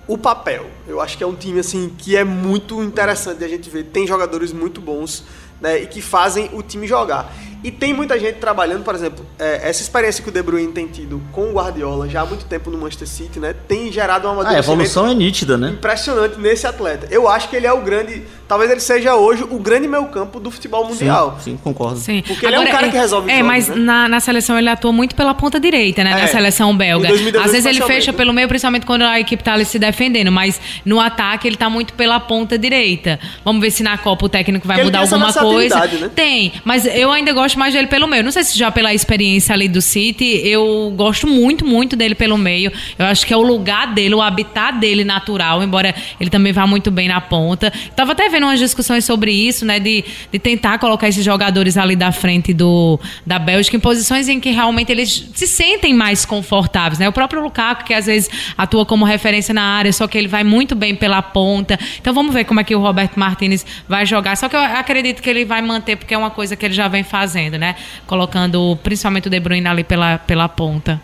[0.08, 0.66] o papel.
[0.88, 3.86] Eu acho que é um time assim que é muito interessante de a gente ver.
[3.86, 5.24] Tem jogadores muito bons,
[5.60, 7.34] né, e que fazem o time jogar.
[7.64, 10.88] E tem muita gente trabalhando, por exemplo, é, essa experiência que o De Bruyne tem
[10.88, 14.44] tido com o Guardiola já há muito tempo no Manchester City, né, tem gerado uma
[14.44, 15.70] Ah, a evolução é nítida, né?
[15.70, 17.08] impressionante nesse atleta.
[17.12, 20.40] Eu acho que ele é o grande, talvez ele seja hoje o grande meio campo
[20.40, 21.38] do futebol mundial.
[21.40, 22.00] Sim, sim, concordo.
[22.00, 22.24] Sim.
[22.26, 23.76] Porque ele é um cara que resolve É, jogos, mas né?
[23.76, 26.12] na, na seleção ele atua muito pela ponta direita, né?
[26.12, 26.22] É.
[26.22, 27.06] Na seleção belga.
[27.06, 29.78] Em 2018 Às vezes ele fecha pelo meio, principalmente quando a equipe tá ali se
[29.78, 33.20] defendendo, mas no ataque ele tá muito pela ponta direita.
[33.46, 35.80] Vamos ver se na Copa o técnico vai Porque ele mudar alguma coisa.
[35.88, 36.10] né?
[36.16, 38.24] Tem, mas eu ainda gosto mais dele pelo meio.
[38.24, 42.38] Não sei se já pela experiência ali do City, eu gosto muito, muito dele pelo
[42.38, 42.72] meio.
[42.98, 46.66] Eu acho que é o lugar dele, o habitat dele natural, embora ele também vá
[46.66, 47.72] muito bem na ponta.
[47.96, 49.80] Tava até vendo umas discussões sobre isso, né?
[49.80, 54.40] De, de tentar colocar esses jogadores ali da frente do, da Bélgica em posições em
[54.40, 57.08] que realmente eles se sentem mais confortáveis, né?
[57.10, 60.44] O próprio Lukaku, que às vezes atua como referência na área, só que ele vai
[60.44, 61.80] muito bem pela ponta.
[62.00, 64.36] Então vamos ver como é que o Roberto Martinez vai jogar.
[64.38, 66.88] Só que eu acredito que ele vai manter, porque é uma coisa que ele já
[66.88, 67.76] vem fazendo, né?
[68.06, 71.02] Colocando principalmente o De Bruyne ali pela, pela ponta.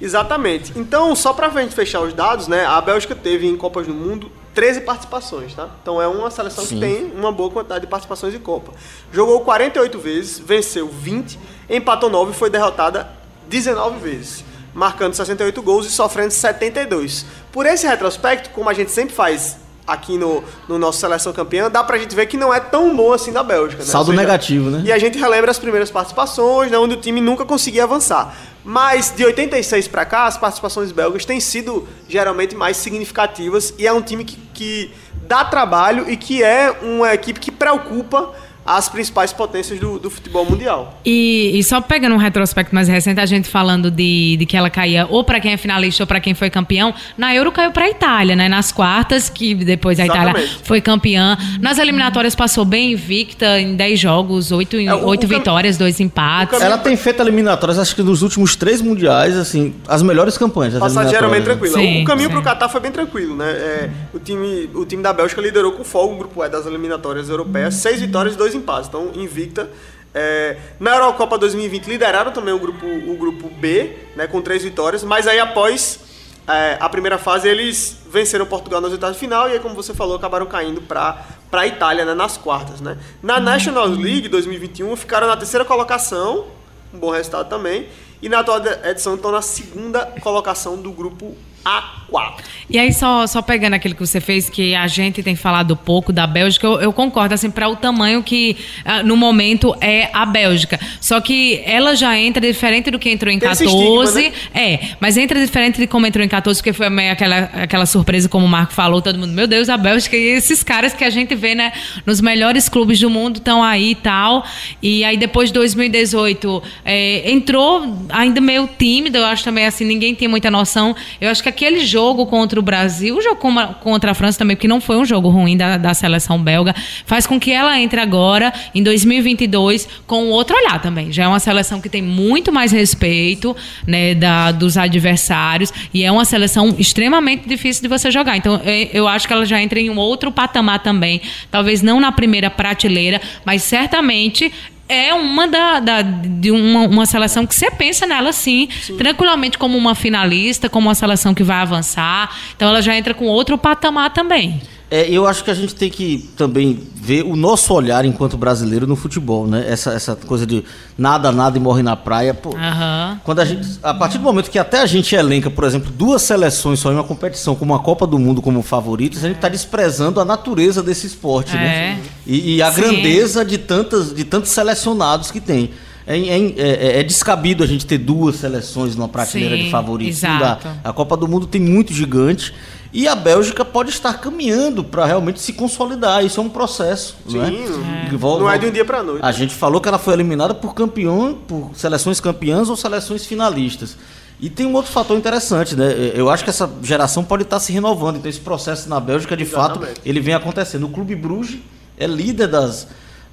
[0.00, 0.72] Exatamente.
[0.76, 2.64] Então, só pra gente fechar os dados, né?
[2.64, 5.68] A Bélgica teve em Copas do Mundo 13 participações, tá?
[5.80, 6.74] Então é uma seleção Sim.
[6.74, 8.72] que tem uma boa quantidade de participações em Copa.
[9.12, 11.38] Jogou 48 vezes, venceu 20,
[11.70, 13.08] empatou 9 e foi derrotada
[13.48, 17.24] 19 vezes, marcando 68 gols e sofrendo 72.
[17.52, 21.82] Por esse retrospecto, como a gente sempre faz aqui no, no nosso Seleção Campeã, dá
[21.82, 23.82] pra gente ver que não é tão bom assim da Bélgica.
[23.82, 23.88] Né?
[23.88, 24.82] Saldo seja, negativo, né?
[24.84, 28.36] E a gente relembra as primeiras participações, né, onde o time nunca conseguia avançar.
[28.62, 33.92] Mas de 86 para cá, as participações belgas têm sido geralmente mais significativas e é
[33.92, 34.92] um time que, que
[35.26, 38.34] dá trabalho e que é uma equipe que preocupa
[38.76, 41.00] as principais potências do, do futebol mundial.
[41.04, 44.68] E, e só pegando um retrospecto mais recente, a gente falando de, de que ela
[44.68, 47.84] caía ou para quem é finalista ou para quem foi campeão, na Euro caiu para
[47.86, 48.48] a Itália, né?
[48.48, 50.60] Nas quartas, que depois a Itália Exatamente.
[50.64, 51.36] foi campeã.
[51.60, 55.78] Nas eliminatórias passou bem invicta em 10 jogos, 8, É, o- oito o cam- vitórias,
[55.78, 56.56] dois empates.
[56.56, 60.36] o cam- Ela tem feito eliminatórias, acho que nos últimos três mundiais, assim, as melhores
[60.36, 60.74] campanhas.
[60.74, 61.94] das Passagem geralmente eliminatórias, tranquila.
[61.98, 63.50] Sim, o caminho para o Catar foi bem tranquilo, né?
[63.50, 67.28] É, o, time, o time da Bélgica liderou com folga o grupo E das eliminatórias
[67.28, 68.88] europeias, seis vitórias e dois empates.
[68.88, 69.70] Então, invicta.
[70.14, 75.04] É, na Eurocopa 2020 lideraram também o grupo, o grupo B, né, com três vitórias,
[75.04, 76.00] mas aí após
[76.48, 79.92] é, a primeira fase eles venceram Portugal nas oitavas de final e aí, como você
[79.92, 82.80] falou, acabaram caindo para a Itália né, nas quartas.
[82.80, 82.96] Né.
[83.22, 86.46] Na National League 2021 ficaram na terceira colocação,
[86.92, 87.88] um bom resultado também,
[88.22, 92.42] e na atual edição estão na segunda colocação do grupo A4.
[92.70, 96.12] E aí, só, só pegando aquilo que você fez, que a gente tem falado pouco
[96.12, 100.26] da Bélgica, eu, eu concordo, assim, para o tamanho que uh, no momento é a
[100.26, 100.78] Bélgica.
[101.00, 103.64] Só que ela já entra diferente do que entrou em tem 14.
[103.64, 104.32] Estigma, né?
[104.54, 108.28] É, mas entra diferente de como entrou em 14, porque foi meio aquela, aquela surpresa,
[108.28, 111.10] como o Marco falou, todo mundo, meu Deus, a Bélgica e esses caras que a
[111.10, 111.72] gente vê, né,
[112.04, 114.44] nos melhores clubes do mundo estão aí e tal.
[114.82, 120.14] E aí, depois de 2018, é, entrou ainda meio tímido, eu acho também assim, ninguém
[120.14, 120.94] tem muita noção.
[121.18, 123.40] Eu acho que aquele jogo contra o Brasil, o jogo
[123.80, 127.26] contra a França também, porque não foi um jogo ruim da, da seleção belga, faz
[127.26, 131.12] com que ela entre agora, em 2022, com outro olhar também.
[131.12, 133.56] Já é uma seleção que tem muito mais respeito
[133.86, 138.36] né, da, dos adversários e é uma seleção extremamente difícil de você jogar.
[138.36, 141.20] Então, é, eu acho que ela já entra em um outro patamar também.
[141.50, 144.52] Talvez não na primeira prateleira, mas certamente
[144.88, 149.58] é uma da, da de uma, uma, seleção que você pensa nela sim, sim, tranquilamente
[149.58, 152.34] como uma finalista, como uma seleção que vai avançar.
[152.56, 154.60] Então ela já entra com outro patamar também.
[154.90, 158.86] É, eu acho que a gente tem que também ver o nosso olhar enquanto brasileiro
[158.86, 159.66] no futebol, né?
[159.68, 160.64] Essa, essa coisa de
[160.96, 162.32] nada, nada e morre na praia.
[162.32, 163.18] Pô, uhum.
[163.22, 166.22] Quando a gente, a partir do momento que até a gente elenca, por exemplo, duas
[166.22, 169.50] seleções só em uma competição, como a Copa do Mundo como favoritas, a gente está
[169.50, 171.60] desprezando a natureza desse esporte, né?
[171.60, 171.94] é.
[171.94, 172.02] né?
[172.26, 172.80] E, e a Sim.
[172.80, 175.70] grandeza de tantas, de tantos selecionados que tem.
[176.08, 180.24] É, é, é, é, descabido a gente ter duas seleções numa prateleira Sim, de favoritos.
[180.24, 182.54] A Copa do Mundo tem muito gigante.
[182.90, 186.24] E a Bélgica pode estar caminhando para realmente se consolidar.
[186.24, 187.14] Isso é um processo.
[187.28, 188.08] Sim, né?
[188.10, 188.16] é.
[188.16, 189.22] Volta, não é de um dia para noite.
[189.22, 193.94] A gente falou que ela foi eliminada por campeão, por seleções campeãs ou seleções finalistas.
[194.40, 196.12] E tem um outro fator interessante, né?
[196.14, 198.16] Eu acho que essa geração pode estar se renovando.
[198.16, 199.86] Então, esse processo na Bélgica, de Exatamente.
[199.88, 200.86] fato, ele vem acontecendo.
[200.86, 201.58] O Clube Bruges
[201.98, 202.86] é líder das,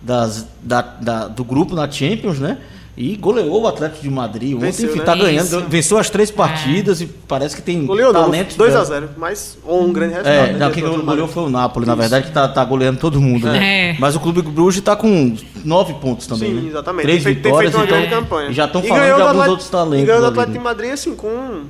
[0.05, 2.59] das, da, da, do grupo na Champions, né?
[2.97, 4.55] E goleou o Atlético de Madrid.
[4.55, 5.05] Ontem, venceu, enfim, né?
[5.05, 5.45] tá ganhando.
[5.45, 5.61] Isso.
[5.67, 7.03] Venceu as três partidas é.
[7.03, 8.55] e parece que tem goleou talento.
[8.55, 10.33] 2x0, mas um grande resultado.
[10.33, 10.59] É, né?
[10.59, 13.89] não, quem goleou foi o Napoli, na verdade, que tá, tá goleando todo mundo, né?
[13.89, 13.97] É.
[13.99, 16.69] Mas o Clube Bruges tá com nove pontos também, Sim, né?
[16.69, 17.03] exatamente.
[17.03, 18.53] Três tem, vitórias, tem feito uma então, campanha.
[18.53, 20.03] já estão falando de alguns Atlético, outros talentos.
[20.03, 21.63] E ganhou o Atlético de Madrid, assim, com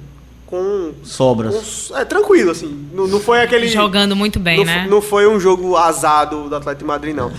[0.46, 1.90] com sobras.
[1.90, 2.88] Com, é tranquilo assim.
[2.94, 4.88] Não, não foi aquele jogando muito bem, não, né?
[4.90, 7.32] Não foi um jogo azado do Atlético de Madrid não.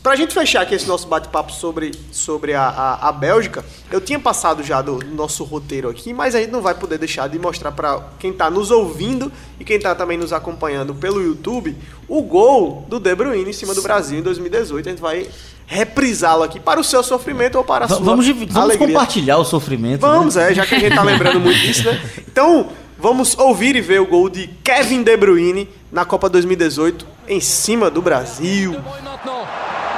[0.00, 4.18] Pra gente fechar aqui esse nosso bate-papo sobre, sobre a, a, a, Bélgica, eu tinha
[4.18, 7.72] passado já do nosso roteiro aqui, mas a gente não vai poder deixar de mostrar
[7.72, 11.76] para quem tá nos ouvindo e quem tá também nos acompanhando pelo YouTube
[12.08, 14.88] o gol do De Bruyne em cima do Brasil em 2018.
[14.88, 15.28] A gente vai
[15.66, 18.86] reprisá-lo aqui para o seu sofrimento ou para a sua vamos, vamos alegria.
[18.86, 20.06] compartilhar o sofrimento.
[20.06, 20.12] Né?
[20.12, 20.52] Vamos, né?
[20.52, 22.00] é, já que a gente tá lembrando muito disso, né?
[22.32, 22.68] Então,
[22.98, 27.90] vamos ouvir e ver o gol de Kevin De Bruyne na Copa 2018 em cima
[27.90, 28.76] do Brasil.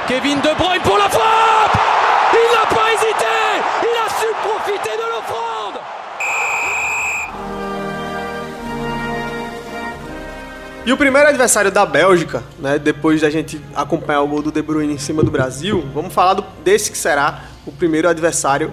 [0.06, 1.78] Kevin De Bruyne pour la frappe
[2.32, 3.24] Il n'a pas hésité
[3.82, 5.80] Il a su profiter de l'offrande
[10.84, 14.60] E o primeiro adversário da Bélgica, né, depois da gente acompanhar o gol do De
[14.60, 18.70] Bruyne em cima do Brasil, vamos falar do, desse que será o primeiro adversário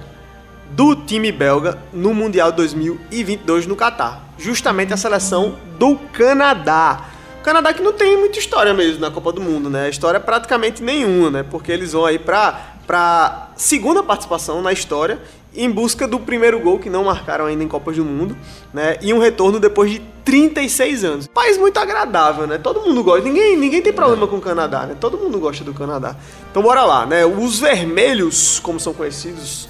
[0.72, 4.22] do time belga no Mundial 2022 no Catar.
[4.38, 7.11] Justamente a seleção do Canadá.
[7.42, 9.90] O Canadá que não tem muita história mesmo na Copa do Mundo, né?
[9.90, 11.44] História praticamente nenhuma, né?
[11.44, 15.20] Porque eles vão aí pra, pra segunda participação na história
[15.56, 18.38] em busca do primeiro gol que não marcaram ainda em Copas do Mundo,
[18.72, 18.98] né?
[19.02, 21.26] E um retorno depois de 36 anos.
[21.26, 22.60] País muito agradável, né?
[22.60, 23.28] Todo mundo gosta.
[23.28, 24.96] Ninguém, ninguém tem problema com o Canadá, né?
[25.00, 26.16] Todo mundo gosta do Canadá.
[26.52, 27.26] Então bora lá, né?
[27.26, 29.68] Os vermelhos, como são conhecidos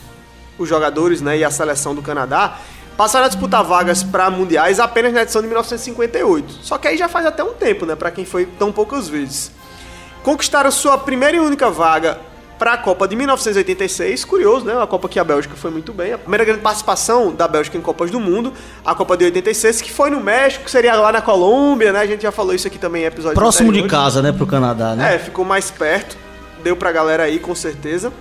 [0.60, 2.60] os jogadores, né, e a seleção do Canadá,
[2.98, 6.60] passaram a disputar vagas para mundiais apenas na edição de 1958.
[6.62, 9.52] Só que aí já faz até um tempo, né, para quem foi tão poucas vezes.
[10.24, 12.20] Conquistaram sua primeira e única vaga
[12.62, 14.80] para a Copa de 1986, curioso, né?
[14.80, 16.14] A Copa que a Bélgica foi muito bem.
[16.14, 18.54] A primeira grande participação da Bélgica em Copas do Mundo,
[18.86, 22.02] a Copa de 86, que foi no México, seria lá na Colômbia, né?
[22.02, 24.96] A gente já falou isso aqui também em episódios Próximo de casa, né, pro Canadá,
[24.96, 25.16] né?
[25.16, 26.16] É, ficou mais perto.
[26.64, 28.14] Deu pra galera aí, com certeza.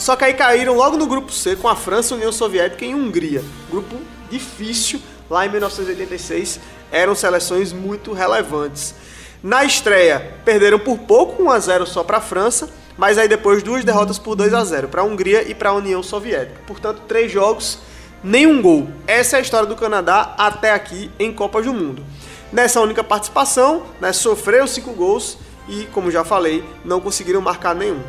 [0.00, 3.44] Só que aí caíram logo no grupo C com a França, União Soviética e Hungria.
[3.70, 3.96] Grupo
[4.30, 6.58] difícil lá em 1986.
[6.90, 8.94] Eram seleções muito relevantes.
[9.42, 13.62] Na estreia, perderam por pouco, 1 a 0 só para a França, mas aí depois
[13.62, 16.62] duas derrotas por 2 a 0 para a Hungria e para a União Soviética.
[16.66, 17.78] Portanto, três jogos,
[18.24, 18.88] nenhum gol.
[19.06, 22.02] Essa é a história do Canadá até aqui em Copas do Mundo.
[22.50, 25.36] Nessa única participação, né, sofreu cinco gols
[25.68, 28.00] e, como já falei, não conseguiram marcar nenhum.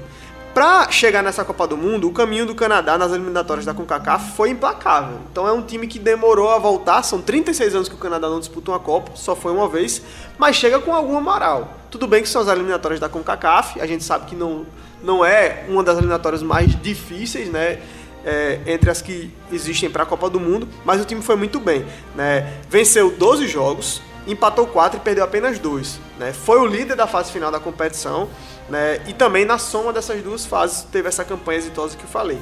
[0.53, 4.49] Para chegar nessa Copa do Mundo, o caminho do Canadá nas eliminatórias da CONCACAF foi
[4.49, 5.19] implacável.
[5.31, 8.37] Então é um time que demorou a voltar, são 36 anos que o Canadá não
[8.37, 10.01] disputa uma Copa, só foi uma vez,
[10.37, 11.77] mas chega com alguma moral.
[11.89, 14.65] Tudo bem que são as eliminatórias da CONCACAF, a gente sabe que não,
[15.01, 17.79] não é uma das eliminatórias mais difíceis, né?
[18.23, 21.59] É, entre as que existem para a Copa do Mundo, mas o time foi muito
[21.59, 21.85] bem.
[22.13, 22.59] Né?
[22.69, 25.99] Venceu 12 jogos, empatou 4 e perdeu apenas 2.
[26.19, 26.31] Né?
[26.31, 28.29] Foi o líder da fase final da competição
[28.71, 29.01] né?
[29.07, 32.39] e também na soma dessas duas fases teve essa campanha exitosa que eu falei.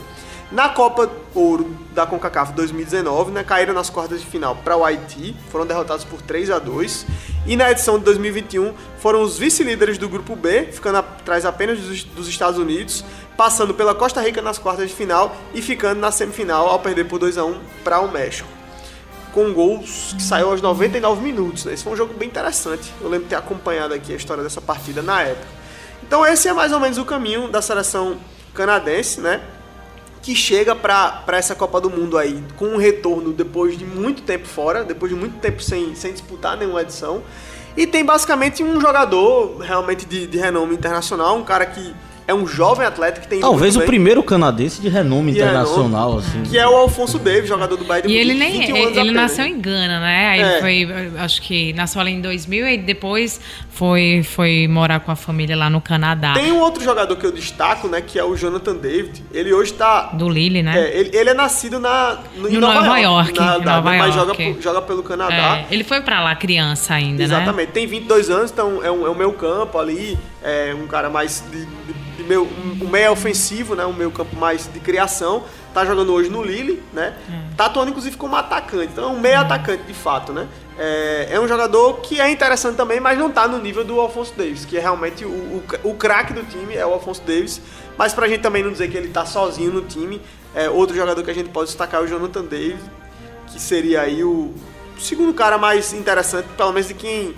[0.51, 5.35] Na Copa Ouro da CONCACAF 2019, né, caíram nas quartas de final para o Haiti,
[5.51, 7.05] foram derrotados por 3 a 2
[7.45, 12.03] e na edição de 2021 foram os vice-líderes do grupo B, ficando atrás apenas dos,
[12.03, 13.05] dos Estados Unidos,
[13.37, 17.19] passando pela Costa Rica nas quartas de final e ficando na semifinal ao perder por
[17.19, 18.47] 2 a 1 para o México
[19.31, 21.65] com gols que saiu aos 99 minutos.
[21.65, 21.73] Né?
[21.73, 22.91] Esse foi um jogo bem interessante.
[22.99, 25.58] Eu lembro de ter acompanhado aqui a história dessa partida na época.
[26.03, 28.17] Então esse é mais ou menos o caminho da seleção
[28.53, 29.41] canadense, né?
[30.21, 34.47] Que chega para essa Copa do Mundo aí com um retorno depois de muito tempo
[34.47, 37.23] fora, depois de muito tempo sem, sem disputar nenhuma edição.
[37.77, 41.93] E tem basicamente um jogador realmente de, de renome internacional, um cara que
[42.29, 43.39] é um jovem atleta que tem.
[43.39, 46.43] Talvez o primeiro canadense de renome internacional, renome, assim.
[46.43, 48.63] Que é o Alfonso Davis, jogador do Bayern E ele nem.
[48.63, 50.27] Ele, ele nasceu em Gana, né?
[50.29, 50.59] Aí é.
[50.59, 51.11] foi.
[51.17, 55.71] Acho que nasceu ali em 2000 e depois foi, foi morar com a família lá
[55.71, 56.33] no Canadá.
[56.33, 57.99] Tem um outro jogador que eu destaco, né?
[57.99, 59.23] Que é o Jonathan David.
[59.33, 60.11] Ele hoje tá.
[60.13, 60.79] Do Lille, né?
[60.79, 63.39] É, ele, ele é nascido na, no, em Nova, Nova York.
[63.39, 64.43] York na, Nova mas York.
[64.43, 65.59] Joga, joga pelo Canadá.
[65.59, 67.57] É, ele foi pra lá criança ainda, Exatamente.
[67.57, 67.63] né?
[67.63, 67.71] Exatamente.
[67.71, 70.15] Tem 22 anos, então é, um, é o meu campo ali.
[70.43, 72.43] É um cara mais de, de meu,
[72.81, 73.85] um, meio ofensivo, né?
[73.85, 75.43] Um meio campo mais de criação.
[75.73, 77.15] Tá jogando hoje no Lille, né?
[77.29, 77.55] É.
[77.55, 78.89] Tá atuando inclusive como atacante.
[78.91, 79.37] Então é um meio é.
[79.37, 80.47] atacante de fato, né?
[80.77, 84.33] É, é, um jogador que é interessante também, mas não tá no nível do Alfonso
[84.35, 87.61] Davis, que é realmente o, o, o craque do time é o Alfonso Davis.
[87.97, 90.21] Mas pra gente também não dizer que ele tá sozinho no time,
[90.55, 92.81] é, outro jogador que a gente pode destacar é o Jonathan Davis,
[93.47, 94.53] que seria aí o
[94.97, 97.35] segundo cara mais interessante, pelo menos de quem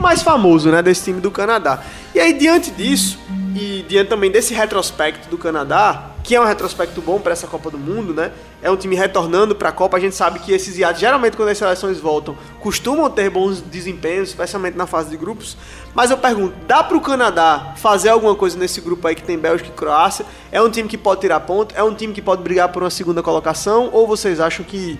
[0.00, 1.82] mais famoso, né, desse time do Canadá.
[2.14, 3.18] E aí diante disso,
[3.54, 7.70] e diante também desse retrospecto do Canadá, que é um retrospecto bom para essa Copa
[7.70, 8.32] do Mundo, né?
[8.62, 9.96] É um time retornando para a Copa.
[9.96, 14.30] A gente sabe que esses iados, geralmente quando as seleções voltam, costumam ter bons desempenhos,
[14.30, 15.56] especialmente na fase de grupos.
[15.94, 19.36] Mas eu pergunto, dá para o Canadá fazer alguma coisa nesse grupo aí que tem
[19.36, 20.24] Bélgica e Croácia?
[20.50, 21.74] É um time que pode tirar ponto?
[21.76, 23.90] É um time que pode brigar por uma segunda colocação?
[23.92, 24.98] Ou vocês acham que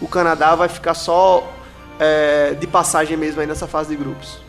[0.00, 1.50] o Canadá vai ficar só
[1.98, 4.43] é, de passagem mesmo aí nessa fase de grupos?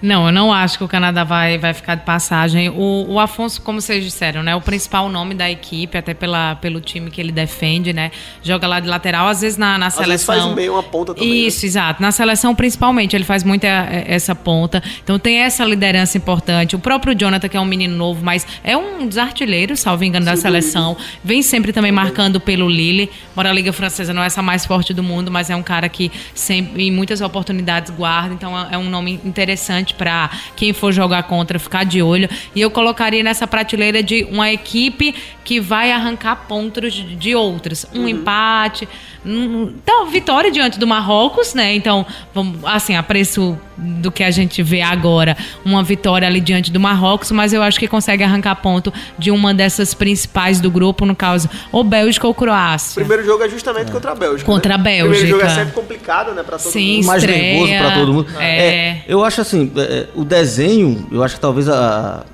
[0.00, 2.68] Não, eu não acho que o Canadá vai, vai ficar de passagem.
[2.68, 4.54] O, o Afonso, como vocês disseram, né?
[4.54, 8.12] O principal nome da equipe, até pela, pelo time que ele defende, né?
[8.42, 10.34] Joga lá de lateral, às vezes na, na às seleção.
[10.34, 11.28] Vezes faz meio uma ponta também.
[11.28, 11.36] Né?
[11.36, 11.68] Isso, né?
[11.68, 12.00] exato.
[12.00, 14.82] Na seleção, principalmente, ele faz muito essa ponta.
[15.02, 16.76] Então tem essa liderança importante.
[16.76, 20.24] O próprio Jonathan, que é um menino novo, mas é um dos artilheiros, salvo engano,
[20.24, 20.96] Sim, da seleção.
[21.24, 23.10] Vem sempre também marcando pelo Lille.
[23.32, 25.88] Embora a Liga Francesa não é essa mais forte do mundo, mas é um cara
[25.88, 28.32] que sempre, em muitas oportunidades, guarda.
[28.32, 32.28] Então é um nome interessante importante para quem for jogar contra ficar de olho.
[32.54, 37.86] E eu colocaria nessa prateleira de uma equipe que vai arrancar pontos de, outras.
[37.94, 38.08] Um uhum.
[38.08, 38.86] empate.
[39.24, 41.74] então, vitória diante do Marrocos, né?
[41.74, 46.70] Então, vamos, assim, a preço do que a gente vê agora, uma vitória ali diante
[46.70, 51.06] do Marrocos, mas eu acho que consegue arrancar ponto de uma dessas principais do grupo,
[51.06, 53.00] no caso, ou Bélgica ou Croácia.
[53.00, 53.92] O primeiro jogo é justamente é.
[53.92, 54.44] contra a Bélgica.
[54.44, 54.74] Contra né?
[54.74, 55.06] a Bélgica.
[55.06, 57.06] O primeiro jogo é sempre complicado, né, para todo Sim, mundo.
[57.06, 58.26] Mais nervoso para todo mundo.
[58.38, 58.66] É.
[58.66, 59.04] é.
[59.08, 59.72] eu acho assim,
[60.14, 62.24] o desenho, eu acho que talvez a,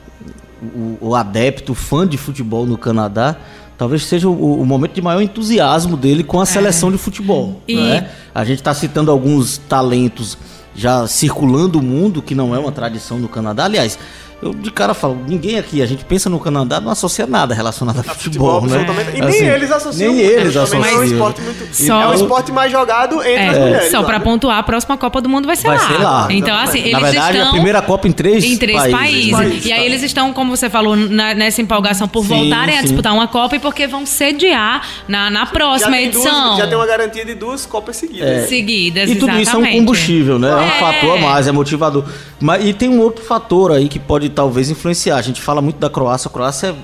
[0.63, 3.37] o, o adepto, o fã de futebol no Canadá,
[3.77, 6.47] talvez seja o, o, momento de maior entusiasmo dele com a é.
[6.47, 7.63] seleção de futebol.
[7.67, 7.77] E...
[7.77, 8.09] Né?
[8.35, 10.39] A gente está citando alguns talentos
[10.75, 13.65] já circulando o mundo, que não é uma tradição no Canadá.
[13.65, 13.99] Aliás,
[14.45, 18.01] eu de cara falo, ninguém aqui, a gente pensa no Canadá, não associa nada relacionado
[18.01, 19.07] a, futebol, futebol, né?
[19.15, 20.13] E nem assim, eles associam.
[20.13, 20.85] Nem eles associam.
[20.85, 21.75] É um esporte muito.
[21.75, 22.03] Só...
[22.03, 23.91] É o esporte mais jogado entre é, as mulheres.
[23.91, 25.87] Só para pontuar, a próxima Copa do Mundo vai ser vai lá.
[25.89, 26.29] Ser lá.
[26.31, 27.49] Então, assim, eles Na verdade, estão...
[27.49, 29.31] a primeira Copa em três Em três países.
[29.31, 29.65] países.
[29.65, 32.81] E aí eles estão, como você falou, na, nessa empolgação por sim, voltarem sim.
[32.81, 36.49] a disputar uma Copa e porque vão sediar na, na próxima já edição.
[36.49, 38.29] Duas, já tem uma garantia de duas Copas seguidas.
[38.29, 38.47] É.
[38.47, 39.43] Seguidas, E tudo exatamente.
[39.43, 40.51] isso é um combustível, né?
[40.51, 42.05] É, um fator a mais, é motivador.
[42.39, 45.79] Mas, e tem um outro fator aí que pode talvez influenciar a gente fala muito
[45.79, 46.29] da Croácia.
[46.29, 46.75] A Croácia é,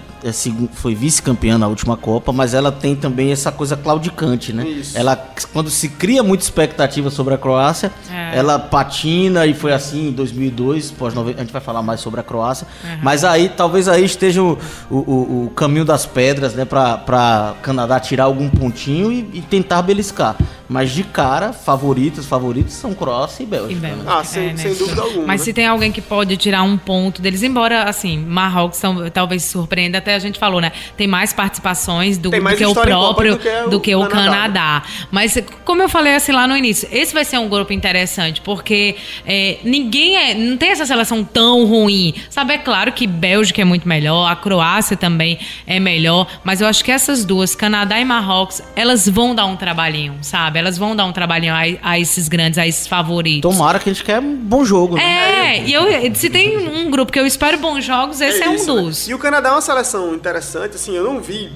[0.73, 4.67] foi vice-campeã na última Copa, mas ela tem também essa coisa claudicante, né?
[4.67, 4.97] Isso.
[4.97, 5.17] Ela,
[5.53, 8.37] quando se cria muita expectativa sobre a Croácia, é.
[8.37, 10.91] ela patina e foi assim em 2002.
[10.93, 12.67] Pós a gente vai falar mais sobre a Croácia.
[12.85, 12.99] Uhum.
[13.03, 14.59] Mas aí, talvez aí esteja o,
[14.91, 16.65] o, o caminho das pedras, né?
[16.65, 20.37] Para Canadá tirar algum pontinho e, e tentar beliscar.
[20.71, 23.73] Mas de cara, favoritos, favoritos são Croácia e Bélgica.
[23.73, 23.89] E né?
[23.89, 24.15] Bélgica.
[24.19, 24.57] Ah, sem, É, né?
[24.57, 25.27] sem dúvida alguma.
[25.27, 28.81] Mas se tem alguém que pode tirar um ponto deles, embora, assim, Marrocos
[29.13, 30.73] talvez surpreenda, até a gente falou, né?
[30.97, 33.95] Tem mais participações do, Tem do mais que o próprio, do que o do que
[33.95, 34.83] o Canadá, Canadá.
[35.11, 38.97] Mas, como eu falei assim lá no início, esse vai ser um grupo interessante, porque
[39.27, 40.35] é, ninguém é.
[40.35, 42.15] Não tem essa seleção tão ruim.
[42.29, 46.67] Sabe, é claro que Bélgica é muito melhor, a Croácia também é melhor, mas eu
[46.67, 50.59] acho que essas duas, Canadá e Marrocos, elas vão dar um trabalhinho, sabe?
[50.59, 53.51] Elas vão dar um trabalhinho a, a esses grandes, a esses favoritos.
[53.51, 55.57] Tomara que a gente quer um bom jogo, né?
[55.57, 58.55] É, e eu, se tem um grupo que eu espero bons jogos, esse é, um
[58.55, 58.83] isso, né?
[58.83, 59.09] dos.
[59.09, 61.53] E o Canadá é uma seleção interessante, assim, eu não vi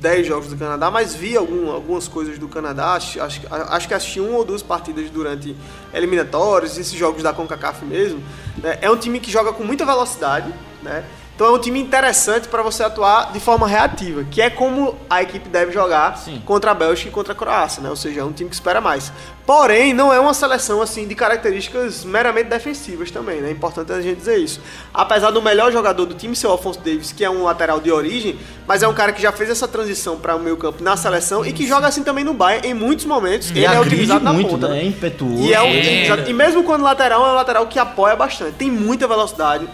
[0.00, 3.94] 10 jogos do Canadá, mas vi algum- algumas coisas do Canadá, acho, acho, acho que
[3.94, 5.54] assisti uma ou duas partidas durante
[5.94, 8.20] eliminatórios, esses jogos da CONCACAF mesmo.
[8.58, 8.78] né?
[8.82, 10.52] É um time que joga com muita velocidade,
[10.82, 11.04] né?
[11.34, 15.22] Então é um time interessante para você atuar de forma reativa, que é como a
[15.22, 16.42] equipe deve jogar Sim.
[16.44, 17.88] contra a Bélgica e contra a Croácia, né?
[17.88, 19.10] Ou seja, é um time que espera mais.
[19.46, 23.48] Porém, não é uma seleção assim de características meramente defensivas também, né?
[23.48, 24.60] É importante a gente dizer isso.
[24.92, 27.90] Apesar do melhor jogador do time ser o Alfonso Davis, que é um lateral de
[27.90, 30.96] origem, mas é um cara que já fez essa transição para o meio campo na
[30.98, 33.50] seleção e que joga assim também no Bayern em muitos momentos.
[33.50, 34.68] E ele é utilizado na muito, ponta.
[34.68, 34.74] né?
[34.74, 34.80] né?
[34.82, 35.42] É impetuoso.
[35.42, 36.28] E, é um, É.
[36.28, 38.52] e mesmo quando lateral, é um lateral que apoia bastante.
[38.52, 39.66] Tem muita velocidade,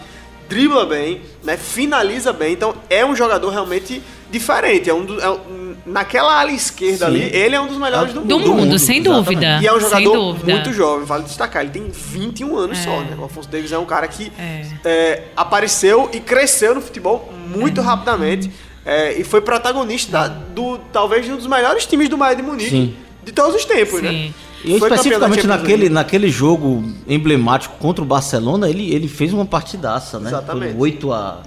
[0.49, 1.55] dribla bem, né?
[1.55, 2.51] finaliza bem.
[2.53, 4.89] Então é um jogador realmente diferente.
[4.89, 7.11] É um, do- é um- naquela ala esquerda Sim.
[7.11, 8.53] ali, ele é um dos melhores do, Do mundo.
[8.53, 9.25] mundo, sem exatamente.
[9.25, 9.59] dúvida.
[9.61, 11.61] E é um jogador muito jovem, vale destacar.
[11.63, 12.83] Ele tem 21 anos É.
[12.83, 13.15] só, né?
[13.17, 14.65] O Alfonso Davis é um cara que É.
[14.83, 18.51] é, apareceu e cresceu no futebol muito rapidamente.
[18.85, 22.47] é, e foi protagonista da- do talvez de um dos melhores times do Bayern de
[22.47, 22.95] Munique Sim.
[23.23, 24.05] de todos os tempos, Sim.
[24.29, 24.33] né?
[24.63, 25.89] E especificamente naquele, League.
[25.93, 30.29] naquele jogo emblemático contra o Barcelona, ele, ele fez uma partidaça, né?
[30.29, 30.73] Exatamente.
[30.73, 31.41] Foi 8 a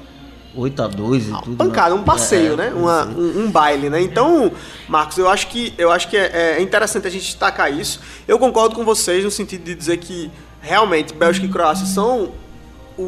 [0.55, 1.57] 8 a 2 e tudo.
[1.57, 2.01] pancada, né?
[2.01, 2.73] um passeio, É, né?
[2.75, 4.03] Uma- um, um baile, né?
[4.03, 4.53] Então,
[4.89, 8.01] Marcos, eu acho que, eu acho que é, é interessante a gente destacar isso.
[8.29, 12.33] Eu concordo com vocês no sentido de dizer que realmente Bélgica e Croácia são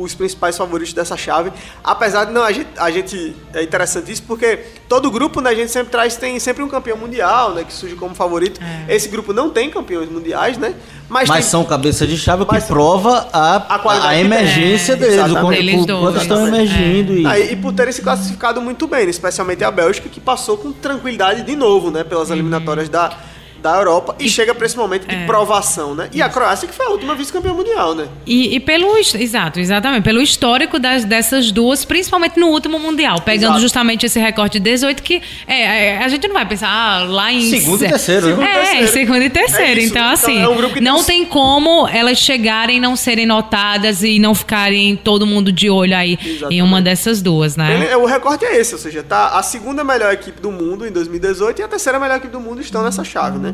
[0.00, 1.52] os principais favoritos dessa chave.
[1.82, 5.54] Apesar de não, a gente, a gente é interessante isso porque todo grupo, né, a
[5.54, 8.60] gente sempre traz tem sempre um campeão mundial, né, que surge como favorito.
[8.88, 10.74] Esse grupo não tem campeões mundiais, né?
[11.08, 15.34] Mas, Mas tem, são cabeça de chave, que prova a, A a emergência deles, o
[15.34, 17.12] quanto, Eles dois, quanto estão emergindo.
[17.12, 19.10] E, Ah, e, e por terem se classificado muito bem, né?
[19.10, 22.04] especialmente a Bélgica, que passou com tranquilidade de novo, né?
[22.04, 23.16] Pelas eliminatórias da,
[23.64, 26.10] da Europa e, chega para esse momento de provação, né?
[26.12, 28.08] E a Croácia, que foi a última vice-campeã mundial, né?
[28.26, 28.94] E, e pelo.
[28.98, 30.04] Exato, exatamente.
[30.04, 33.60] Pelo histórico das, dessas duas, principalmente no último Mundial, pegando Exato.
[33.62, 37.32] justamente esse recorte de 18, que é, é, a gente não vai pensar ah, lá
[37.32, 37.40] em.
[37.48, 38.32] Segundo e terceiro, né?
[38.34, 38.92] Segundo e É, terceiro.
[38.92, 39.80] segundo e terceiro.
[39.80, 39.86] É isso.
[39.92, 42.96] então, Então, assim, é um grupo que não tem- tem como elas chegarem e não
[42.96, 46.62] serem notadas e não ficarem todo mundo de olho aí em Exatamente.
[46.62, 47.72] uma dessas duas, né?
[47.74, 50.90] Ele- o recorde é esse, ou seja, tá a segunda melhor equipe do mundo em
[50.92, 53.53] 2018 e a terceira melhor equipe do mundo estão nessa chave, né?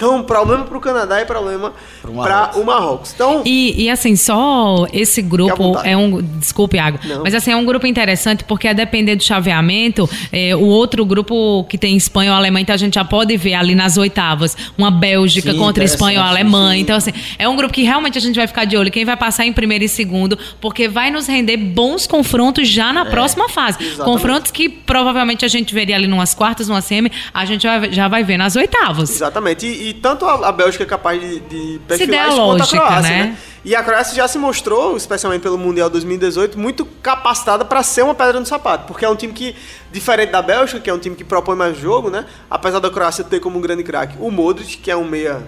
[0.00, 3.12] Então, problema para o Canadá e problema Pro para o Marrocos.
[3.14, 6.22] Então, E, e, assim, só esse grupo é um.
[6.22, 6.98] Desculpe, Iago.
[7.04, 7.22] Não.
[7.22, 11.64] Mas assim, é um grupo interessante porque a depender do chaveamento, é, o outro grupo
[11.68, 14.90] que tem Espanha ou Alemanha, então a gente já pode ver ali nas oitavas uma
[14.90, 16.76] Bélgica Sim, contra Espanha ou Alemanha.
[16.76, 16.80] sim.
[16.80, 19.18] Então, assim, é um grupo que realmente a gente vai ficar de olho quem vai
[19.18, 23.76] passar em primeiro e segundo, porque vai nos render bons confrontos já na próxima fase.
[23.78, 24.04] É, Exatamente.
[24.10, 28.08] Confrontos que provavelmente a gente veria ali numas quartas, numa semi, a gente já, já
[28.08, 29.10] vai ver nas oitavas.
[29.10, 29.66] Exatamente.
[29.66, 33.24] E, e tanto a, Bélgica é capaz de, de a isso, quanto a Croácia, né?
[33.24, 33.38] né?
[33.64, 38.14] E a Croácia já se mostrou, especialmente pelo Mundial 2018, muito capacitada para ser uma
[38.14, 38.86] pedra no sapato.
[38.86, 39.54] Porque é um time que,
[39.92, 42.24] diferente da Bélgica, que é um time que propõe mais jogo, né?
[42.50, 45.42] Apesar da Croácia ter como um grande craque o Modric, que é um meia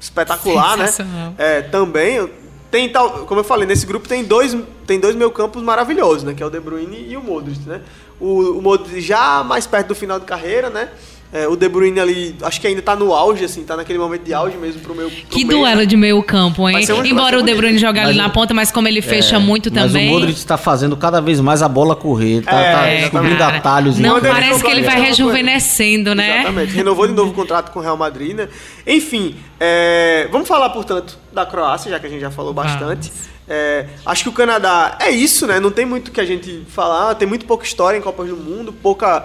[0.00, 0.90] espetacular, né?
[1.36, 2.30] É, também.
[2.70, 6.34] Tem tal, como eu falei, nesse grupo tem dois, tem dois meio campos maravilhosos, né?
[6.34, 7.82] Que é o De Bruyne e o Modric, né?
[8.18, 10.88] O, o Modric já mais perto do final de carreira, né?
[11.32, 14.22] É, o De Bruyne ali, acho que ainda tá no auge, assim, tá naquele momento
[14.24, 15.08] de auge mesmo pro meu.
[15.08, 15.86] pro Que meio, duelo né?
[15.86, 16.84] de meio campo, hein?
[16.92, 17.80] Um- Embora o De Bruyne bonito.
[17.80, 20.08] jogue ali Mas na ponta, mas como ele fecha muito mas também.
[20.08, 23.56] o Modric está fazendo cada vez mais a bola correr, tá, É, tá descobrindo Cara,
[23.58, 23.96] atalhos.
[23.96, 26.38] Não, parece jogou que ele vai é rejuvenescendo, né?
[26.40, 26.72] Exatamente.
[26.72, 28.48] Renovou de novo o contrato com o Real Madrid, né?
[28.84, 33.12] Enfim, é, vamos falar, portanto, da Croácia, já que a gente já falou bastante.
[33.48, 35.60] É, acho que o Canadá é isso, né?
[35.60, 38.72] Não tem muito que a gente falar, tem muito pouca história em Copas do Mundo,
[38.72, 39.24] pouca.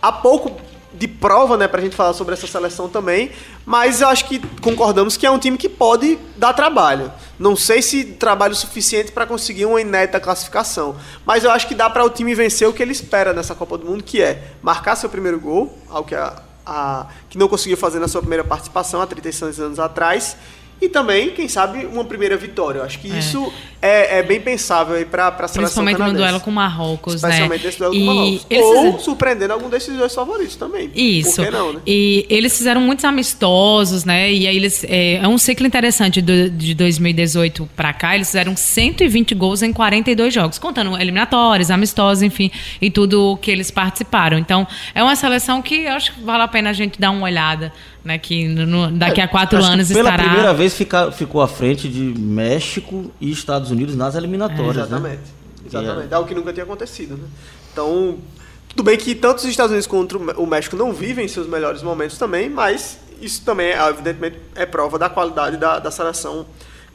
[0.00, 0.60] Há pouco
[0.94, 3.30] de prova, né, pra gente falar sobre essa seleção também,
[3.64, 7.10] mas eu acho que concordamos que é um time que pode dar trabalho.
[7.38, 11.88] Não sei se trabalho suficiente para conseguir uma inédita classificação, mas eu acho que dá
[11.90, 14.94] para o time vencer o que ele espera nessa Copa do Mundo, que é marcar
[14.96, 19.00] seu primeiro gol, algo que, a, a- que não conseguiu fazer na sua primeira participação
[19.00, 20.36] há 36 anos atrás,
[20.80, 22.80] e também, quem sabe, uma primeira vitória.
[22.80, 23.52] Eu acho que isso
[23.82, 27.60] é, é bem pensável aí para a seleção Principalmente no duelo com o Marrocos, Especialmente
[27.60, 27.66] né?
[27.66, 28.46] nesse duelo E com o Marrocos.
[28.52, 30.90] Ou fizeram- surpreendendo algum desses dois favoritos também.
[30.94, 31.36] Isso.
[31.36, 31.80] Por que não, né?
[31.86, 34.32] E eles fizeram muitos amistosos, né?
[34.32, 34.84] E aí eles.
[34.84, 38.14] É, é um ciclo interessante do- de 2018 pra cá.
[38.14, 43.70] Eles fizeram 120 gols em 42 jogos, contando eliminatórios, amistosos, enfim, e tudo que eles
[43.70, 44.38] participaram.
[44.38, 47.24] Então, é uma seleção que eu acho que vale a pena a gente dar uma
[47.24, 47.72] olhada,
[48.04, 48.16] né?
[48.16, 50.22] Que no- daqui a quatro Acho que anos pela estará.
[50.22, 54.76] primeira vez fica- ficou à frente de México e Estados Unidos nas eliminatórias.
[54.76, 54.82] né?
[54.82, 55.22] Exatamente.
[55.66, 56.12] Exatamente.
[56.12, 57.24] É algo que nunca tinha acontecido, né?
[57.72, 58.18] Então,
[58.68, 62.18] tudo bem que tanto os Estados Unidos quanto o México não vivem seus melhores momentos
[62.18, 66.46] também, mas isso também, é, evidentemente, é prova da qualidade da, da seleção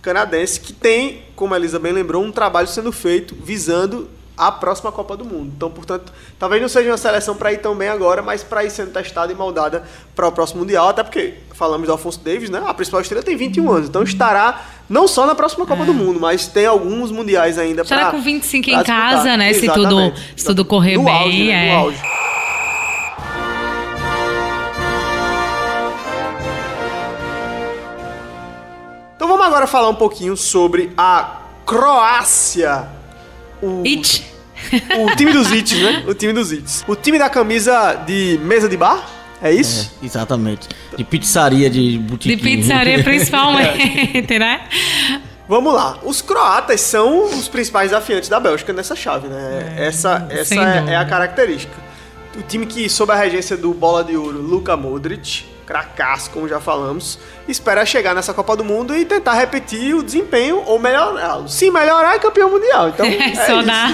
[0.01, 4.91] canadense, que tem, como a Elisa bem lembrou, um trabalho sendo feito visando a próxima
[4.91, 5.51] Copa do Mundo.
[5.55, 8.69] Então, portanto, talvez não seja uma seleção para ir tão bem agora, mas para ir
[8.69, 9.83] sendo testada e moldada
[10.15, 12.61] para o próximo Mundial, até porque falamos do Alfonso Davis, né?
[12.65, 16.19] A principal estrela tem 21 anos, então estará não só na próxima Copa do Mundo,
[16.19, 19.51] mas tem alguns mundiais ainda para Estará com 25 em casa, né?
[19.53, 21.67] Se tudo- se tudo correr no bem, Auge, né?
[21.67, 21.71] é.
[21.73, 22.01] No auge.
[29.15, 32.88] Então vamos agora falar um pouquinho sobre a Croácia.
[33.62, 34.24] O, It.
[34.97, 36.03] o time dos Its, né?
[36.08, 36.84] O time dos Its.
[36.88, 39.08] O time da camisa de mesa de bar?
[39.41, 39.91] É isso?
[40.01, 40.68] É, exatamente.
[40.95, 42.36] De pizzaria, de boutique.
[42.36, 44.68] De pizzaria, principalmente, né?
[45.47, 45.99] Vamos lá.
[46.03, 49.76] Os croatas são os principais desafiantes da Bélgica nessa chave, né?
[49.78, 51.74] essa essa sem é, é a característica.
[52.38, 56.61] O time que, sob a regência do Bola de Ouro, Luka Modric, cracaço, como já
[56.61, 61.49] falamos, espera chegar nessa Copa do Mundo e tentar repetir o desempenho ou melhorá-lo.
[61.49, 62.88] Se melhorar, é campeão mundial.
[62.88, 63.63] Então, é só, isso.
[63.68, 63.88] dá,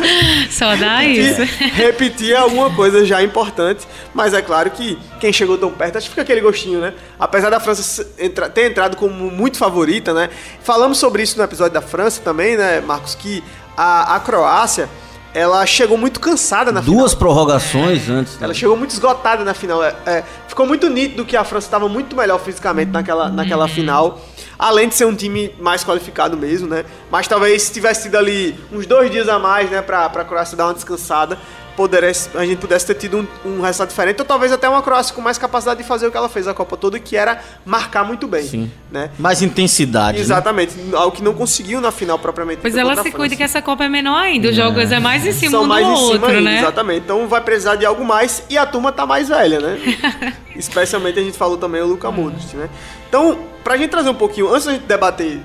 [0.52, 1.74] só dá repetir, isso.
[1.74, 6.12] repetir alguma coisa já importante, mas é claro que quem chegou tão perto, acho que
[6.12, 6.94] fica aquele gostinho, né?
[7.20, 10.30] Apesar da França entra- ter entrado como muito favorita, né?
[10.62, 13.16] Falamos sobre isso no episódio da França também, né, Marcos?
[13.16, 13.44] Que
[13.76, 14.88] a, a Croácia,
[15.34, 17.00] ela chegou muito cansada na final.
[17.00, 18.34] Duas prorrogações antes.
[18.34, 18.40] né?
[18.44, 19.84] Ela chegou muito esgotada na final.
[19.84, 24.20] É, é, ficou muito nítido que a França estava muito melhor fisicamente naquela, naquela final.
[24.58, 26.86] Além de ser um time mais qualificado mesmo, né?
[27.12, 29.82] Mas talvez se tivesse tido ali uns dois dias a mais, né?
[29.82, 31.38] Pra, pra Croácia dar uma descansada,
[31.76, 34.20] poderes, a gente pudesse ter tido um, um resultado diferente.
[34.20, 36.54] Ou talvez até uma Croácia com mais capacidade de fazer o que ela fez a
[36.54, 38.44] Copa toda, que era marcar muito bem.
[38.44, 38.72] Sim.
[38.92, 39.10] Né?
[39.18, 40.18] Mais intensidade.
[40.18, 40.24] né?
[40.24, 40.76] Exatamente.
[40.94, 42.62] Algo que não conseguiu na final propriamente.
[42.62, 44.50] Pois ela se cuida que essa Copa é menor ainda.
[44.50, 46.60] Os jogos é mais em cima São um mais do em cima outro, ainda, né?
[46.60, 47.02] exatamente.
[47.02, 49.80] Então vai precisar de algo mais e a turma tá mais velha, né?
[50.56, 52.70] Especialmente a gente falou também o Luca Modric, né?
[53.10, 55.40] Então, pra gente trazer um pouquinho, antes da gente debater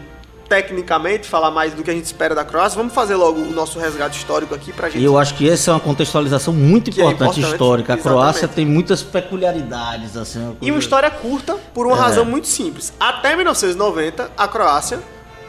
[0.49, 3.79] tecnicamente, falar mais do que a gente espera da Croácia, vamos fazer logo o nosso
[3.79, 5.03] resgate histórico aqui pra gente.
[5.03, 7.93] E eu acho que essa é uma contextualização muito Que é importante, importante, histórica.
[7.93, 8.19] A exatamente.
[8.21, 10.41] Croácia tem muitas peculiaridades, assim.
[10.41, 12.01] uma E uma história curta por uma É.
[12.01, 12.93] razão muito simples.
[12.99, 15.01] Até 1990, a Croácia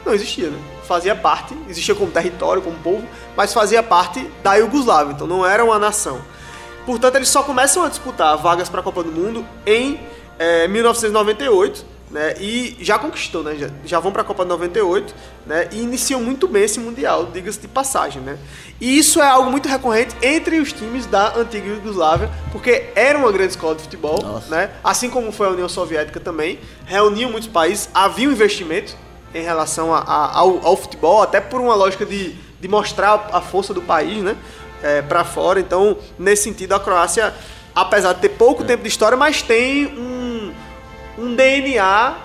[0.04, 0.58] não existia, né?
[0.86, 3.04] Fazia parte, existia como território, como povo,
[3.36, 6.20] mas fazia parte da Iugoslávia, então não era uma nação.
[6.84, 10.00] Portanto, eles só começam a disputar vagas para a Copa do Mundo em
[10.38, 12.34] eh, 1998, né?
[12.40, 13.54] E já conquistou, né?
[13.56, 15.14] Já, já vão para a Copa de 98,
[15.46, 15.68] né?
[15.72, 18.36] E iniciam muito bem esse mundial, diga-se de passagem, né?
[18.80, 23.30] E isso é algo muito recorrente entre os times da antiga Iugoslávia, porque era uma
[23.30, 24.48] grande escola de futebol, Nossa.
[24.48, 24.70] né?
[24.82, 28.96] Assim como foi a União Soviética também, reuniam muitos países, havia um investimento
[29.32, 33.40] em relação a- a- ao, ao futebol, até por uma lógica de, de mostrar a
[33.40, 34.36] força do país, né?
[34.82, 35.60] É, para fora.
[35.60, 37.32] Então, nesse sentido, a Croácia,
[37.74, 40.19] apesar de ter pouco tempo de história, mas tem um,
[41.20, 42.16] um DNA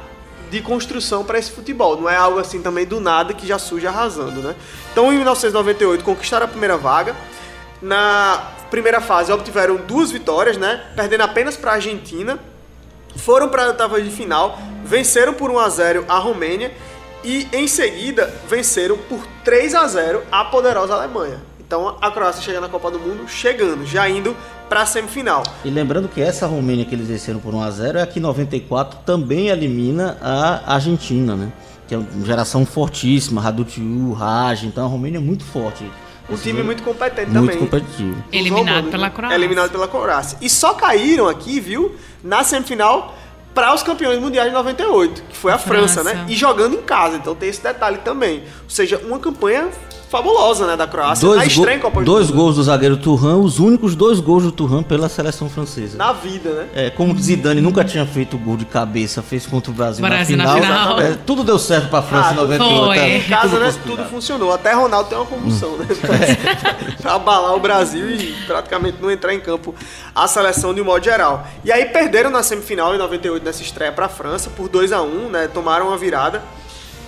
[0.50, 2.00] de construção para esse futebol.
[2.00, 4.56] Não é algo assim também do nada que já surge arrasando, né?
[4.92, 7.16] Então, em 1998, conquistaram a primeira vaga.
[7.82, 10.86] Na primeira fase, obtiveram duas vitórias, né?
[10.96, 12.40] Perdendo apenas para a Argentina
[13.18, 16.72] foram para a oitava de final, venceram por 1 a 0 a Romênia
[17.24, 21.42] e em seguida venceram por 3 a 0 a poderosa Alemanha.
[21.76, 24.34] Então a Croácia chega na Copa do Mundo chegando, já indo
[24.70, 25.44] para a semifinal.
[25.66, 29.00] E lembrando que essa Romênia que eles venceram por 1x0 é a que em 94
[29.06, 31.52] também elimina a Argentina, né?
[31.86, 35.84] Que é uma geração fortíssima, Radutiu, Raj, então a Romênia é muito forte.
[36.30, 37.58] Um time muito competente muito também.
[37.58, 38.24] competitivo.
[38.26, 39.14] Os Eliminado romanos, pela né?
[39.14, 39.36] Croácia.
[39.36, 40.38] Eliminado pela Croácia.
[40.42, 43.14] E só caíram aqui, viu, na semifinal
[43.54, 46.20] para os campeões mundiais de 98, que foi a França, França.
[46.20, 46.26] né?
[46.30, 48.44] E jogando em casa, então tem esse detalhe também.
[48.64, 49.70] Ou seja, uma campanha
[50.10, 54.20] fabulosa, né, da Croácia na Dois, do dois gols do zagueiro Turhan, os únicos dois
[54.20, 55.98] gols do Turhan pela seleção francesa.
[55.98, 56.68] Na vida, né?
[56.74, 60.44] É, como Zidane nunca tinha feito gol de cabeça, fez contra o Brasil, Brasil na
[60.46, 60.96] na final.
[60.98, 61.02] final.
[61.02, 62.86] é, tudo deu certo pra França Ah, em 98.
[62.86, 62.98] foi.
[62.98, 64.54] é, Em casa, tudo né, tudo funcionou.
[64.54, 65.86] Até Ronaldo tem uma convulsão, né?
[67.02, 69.74] pra abalar o Brasil e praticamente não entrar em campo
[70.14, 71.46] a seleção de um modo geral.
[71.64, 75.30] E aí perderam na semifinal em 98 nessa estreia pra França por 2 a 1
[75.30, 75.48] né?
[75.48, 76.42] Tomaram uma virada.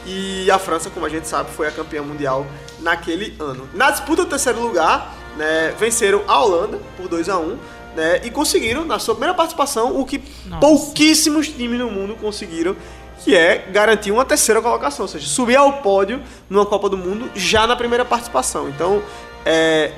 [0.06, 2.46] E a França, como a gente sabe, foi a campeã mundial
[2.88, 3.68] naquele ano.
[3.74, 7.58] Na disputa do terceiro lugar, né, venceram a Holanda por 2 a 1
[7.96, 10.62] né, e conseguiram, na sua primeira participação, o que Nossa.
[10.62, 12.76] pouquíssimos times no mundo conseguiram,
[13.24, 17.30] que é garantir uma terceira colocação, ou seja, subir ao pódio numa Copa do Mundo
[17.36, 18.70] já na primeira participação.
[18.70, 19.04] Então,
[19.46, 19.92] é,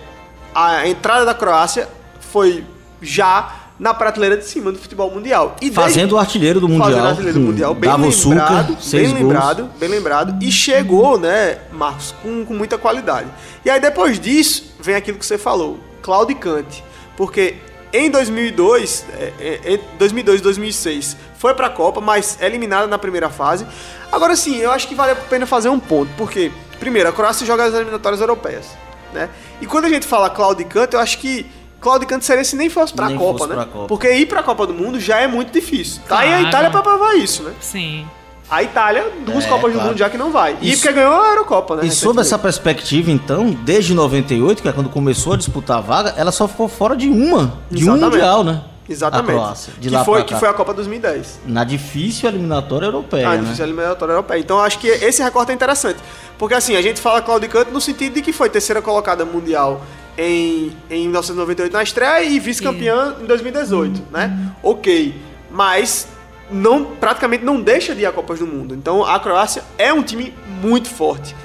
[0.56, 1.88] a entrada da Croácia
[2.20, 2.64] foi
[3.02, 5.56] já na prateleira de cima do futebol mundial.
[5.62, 6.90] E Fazendo o artilheiro do Mundial.
[6.90, 9.34] Fazendo artilheiro do Mundial, bem lembrado, seis bem gols.
[9.34, 10.44] lembrado, bem lembrado.
[10.44, 13.30] E chegou, né, Marcos, com, com muita qualidade.
[13.64, 16.84] E aí depois disso, vem aquilo que você falou, claudicante.
[17.16, 17.56] Porque
[17.92, 23.30] em 2002, é, é, em 2002 e 2006, foi pra Copa, mas eliminada na primeira
[23.30, 23.66] fase.
[24.12, 27.48] Agora sim, eu acho que vale a pena fazer um ponto, porque, primeiro, a Croácia
[27.48, 28.66] joga as eliminatórias europeias,
[29.14, 29.30] né?
[29.62, 31.46] E quando a gente fala claudicante, eu acho que
[31.80, 33.56] claudicante seria se nem fosse pra Nem Copa, fosse né?
[33.56, 33.88] pra Copa.
[33.88, 36.02] Porque ir pra Copa do Mundo já é muito difícil.
[36.08, 36.48] Tá aí a Claro.
[36.48, 37.54] Itália pra provar isso, né?
[37.60, 38.06] Sim.
[38.52, 39.90] A Itália, duas É, Copas do claro.
[39.90, 40.58] Mundo já que não vai.
[40.60, 41.86] E Isso- porque ganhou a Eurocopa, né?
[41.86, 46.16] E sob essa perspectiva, então, desde 98, que é quando começou a disputar a vaga,
[46.18, 48.12] ela só ficou fora de uma, de um Exatamente.
[48.12, 48.62] Mundial, né?
[48.90, 49.30] Exatamente.
[49.30, 49.74] A Croácia.
[49.80, 51.42] De que, lá foi, que foi a Copa 2010.
[51.46, 53.44] Na difícil eliminatória europeia, Ah, né?
[53.44, 54.40] difícil eliminatória europeia.
[54.40, 56.00] Então acho que esse recorte é interessante.
[56.38, 59.82] Porque assim, a gente fala claudicante no sentido de que foi terceira colocada mundial
[60.18, 64.54] em, em 1998 na estreia e vice-campeã em 2018, né?
[64.64, 65.16] Ok.
[65.52, 66.08] Mas
[66.52, 68.74] não, praticamente não deixa de ir a Copas do Mundo.
[68.74, 71.36] Então a Croácia é um time muito forte.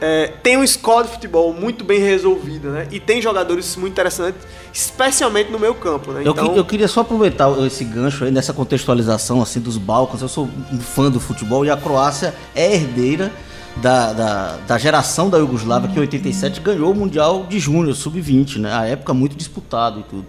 [0.00, 2.88] É, tem uma escola de futebol muito bem resolvida, né?
[2.90, 4.40] E tem jogadores muito interessantes,
[4.72, 6.22] especialmente no meio campo, né?
[6.24, 10.20] Eu, que- eu queria só aproveitar esse gancho aí nessa contextualização assim dos Balcãs.
[10.20, 13.32] Eu sou um fã do futebol e a Croácia é herdeira
[13.76, 18.58] da, da, da geração da Iugoslávia que em 87 ganhou o Mundial de Júnior, sub-20,
[18.58, 18.72] né?
[18.74, 20.26] A época muito disputado e tudo.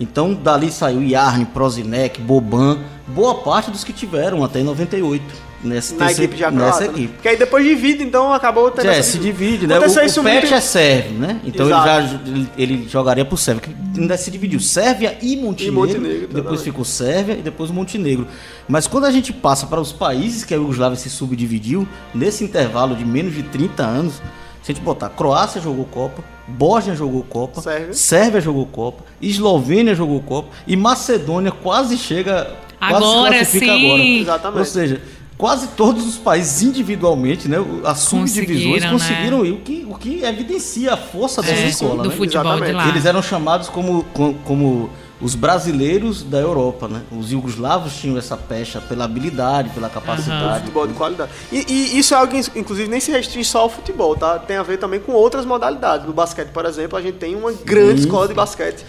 [0.00, 5.22] Então dali saiu Yarni, Prozinec, Boban, boa parte dos que tiveram até em 98
[5.62, 6.90] nessa, na equipe já nessa croata, né?
[6.98, 7.12] equipe.
[7.14, 9.78] Porque aí depois divide, então acabou tendo É, se divide, né?
[9.78, 11.40] O, o Pet muito- é sérvio, né?
[11.44, 13.62] Então ele, já, ele, ele jogaria por Sérvia.
[13.62, 15.74] que Ainda se dividiu Sérvia e Montenegro.
[15.74, 16.62] Montenegro, depois exatamente.
[16.64, 18.26] ficou Sérvia e depois Montenegro.
[18.68, 22.94] Mas quando a gente passa para os países que a Iugoslávia se subdividiu, nesse intervalo
[22.94, 24.14] de menos de 30 anos,
[24.62, 27.92] se a gente botar Croácia jogou Copa, Bósnia jogou Copa, Sérvia.
[27.92, 32.54] Sérvia jogou Copa, Eslovênia jogou Copa e Macedônia quase chega.
[32.78, 33.68] quase Agora sim.
[33.70, 34.02] agora.
[34.02, 34.58] Exatamente.
[34.58, 35.02] Ou seja,
[35.38, 40.24] quase todos os países individualmente, né, as subdivisões Conseguiram, conseguiram ir, o que, o que
[40.24, 42.02] evidencia a força dessa É, escola.
[42.02, 42.14] do né?
[42.16, 42.88] futebol de lá.
[42.88, 47.02] Eles eram chamados como, com- como os brasileiros da Europa, né?
[47.10, 50.60] Os iugoslavos tinham essa pecha pela habilidade, pela capacidade.
[50.60, 51.30] futebol de qualidade.
[51.50, 54.38] E, e isso é algo que, inclusive, nem se restringe só ao futebol, tá?
[54.38, 56.06] Tem a ver também com outras modalidades.
[56.06, 58.84] No basquete, por exemplo, a gente tem uma grande escola de basquete.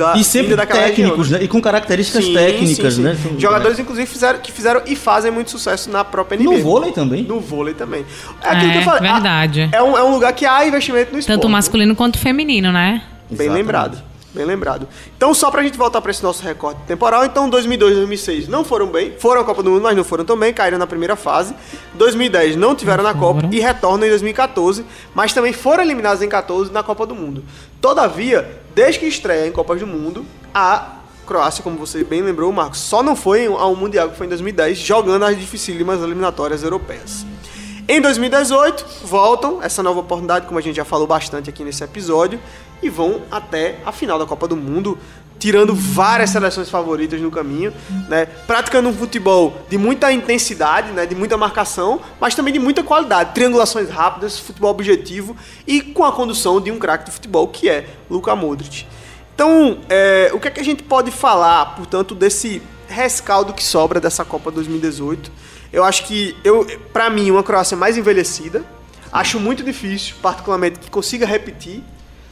[0.00, 1.44] Da, E sempre técnicos, região, né?
[1.44, 3.02] E com características Sim, técnicas, sim, sim.
[3.02, 3.16] né?
[3.38, 6.62] Jogadores, inclusive, fizeram, que fizeram e fazem muito sucesso na própria No NBA.
[6.62, 7.22] vôlei também.
[7.24, 8.06] No vôlei também.
[8.42, 9.12] É aquilo É, que eu falei.
[9.12, 9.68] verdade.
[9.70, 11.36] É um, é um lugar que há investimento no esporte.
[11.38, 13.02] Tanto masculino quanto feminino, né?
[13.28, 13.52] Bem Exatamente.
[13.62, 14.02] lembrado.
[14.32, 14.86] Bem lembrado.
[15.16, 18.62] Então, só pra gente voltar pra esse nosso recorte temporal, então 2002 e 2006 não
[18.64, 21.16] foram bem, foram à Copa do Mundo, mas não foram tão bem, caíram na primeira
[21.16, 21.52] fase.
[21.94, 24.84] 2010 não tiveram na Copa e retornam em 2014,
[25.14, 27.42] mas também foram eliminados em 14 na Copa do Mundo.
[27.80, 30.96] Todavia, desde que estreia em Copas do Mundo, a
[31.26, 34.78] Croácia, como você bem lembrou, Marcos, só não foi ao Mundial que foi em 2010,
[34.78, 37.24] jogando as dificílimas eliminatórias europeias.
[37.88, 42.40] Em 2018, voltam essa nova oportunidade, como a gente já falou bastante aqui nesse episódio,
[42.82, 44.98] e vão até a final da Copa do Mundo,
[45.40, 47.72] tirando várias seleções favoritas no caminho,
[48.08, 48.26] né?
[48.46, 51.06] Praticando um futebol de muita intensidade, né?
[51.06, 55.34] De muita marcação, mas também de muita qualidade, triangulações rápidas, futebol objetivo
[55.66, 58.86] e com a condução de um craque de futebol que é Luka Modric.
[59.34, 63.98] Então, é, o que é que a gente pode falar, portanto, desse rescaldo que sobra
[63.98, 65.32] dessa Copa 2018?
[65.72, 68.62] Eu acho que, eu, para mim, uma Croácia mais envelhecida.
[69.10, 71.82] Acho muito difícil, particularmente, que consiga repetir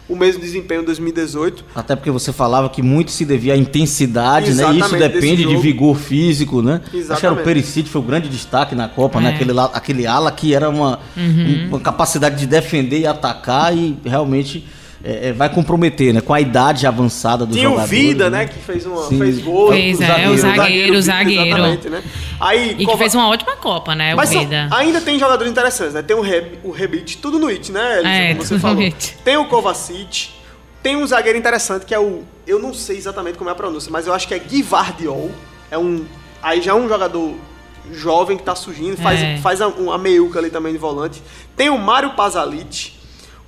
[0.09, 1.64] o mesmo desempenho em 2018.
[1.74, 4.64] Até porque você falava que muito se devia à intensidade, né?
[4.72, 6.80] E isso Exatamente, depende de vigor físico, né?
[6.84, 7.44] Acho que era o Exatamente.
[7.44, 9.30] Perisic, foi o grande destaque na Copa, né?
[9.30, 9.34] É.
[9.34, 11.66] Aquele, lá- aquele ala que era uma, Uhum.
[11.68, 14.66] uma capacidade de defender e atacar e realmente
[15.04, 16.20] é, é, vai comprometer, né?
[16.20, 17.78] Com a idade avançada dos Tinha o.
[17.86, 18.46] Vida, né?
[18.46, 19.18] Que fez, uma, Sim.
[19.18, 19.70] fez gol.
[19.70, 21.44] Fez, é, o zagueiro, o zagueiro.
[21.46, 22.02] Exatamente, né?
[22.41, 24.14] Aí, E que Kova- fez uma ótima Copa, né?
[24.14, 26.03] Mas o são- ainda tem jogadores interessantes, né?
[26.03, 28.82] Tem o, Reb, o Rebic, tudo no it, né, Elisa, É, como você falou.
[28.82, 29.18] it.
[29.24, 30.30] Tem o Kovacic,
[30.82, 32.22] tem um zagueiro interessante que é o...
[32.47, 35.30] Eu não sei exatamente como é a pronúncia, mas eu acho que é Guivardiol.
[35.70, 36.05] É um...
[36.43, 37.34] Aí já é um jogador
[37.93, 39.39] jovem que tá surgindo, faz, É.
[39.39, 41.22] faz a, uma meiuca ali também de volante.
[41.57, 42.93] Tem o Mário Pasalic,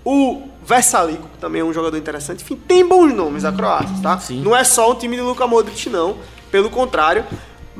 [0.05, 2.43] o Versalico, que também é um jogador interessante.
[2.43, 4.19] Enfim, tem bons nomes a Croácia, tá?
[4.19, 4.41] Sim.
[4.43, 6.17] Não é só o time de Luka Modric, não.
[6.51, 7.25] Pelo contrário.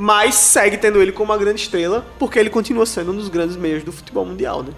[0.01, 3.55] Mas segue tendo ele como uma grande estrela, porque ele continua sendo um dos grandes
[3.55, 4.73] meios do futebol mundial, né?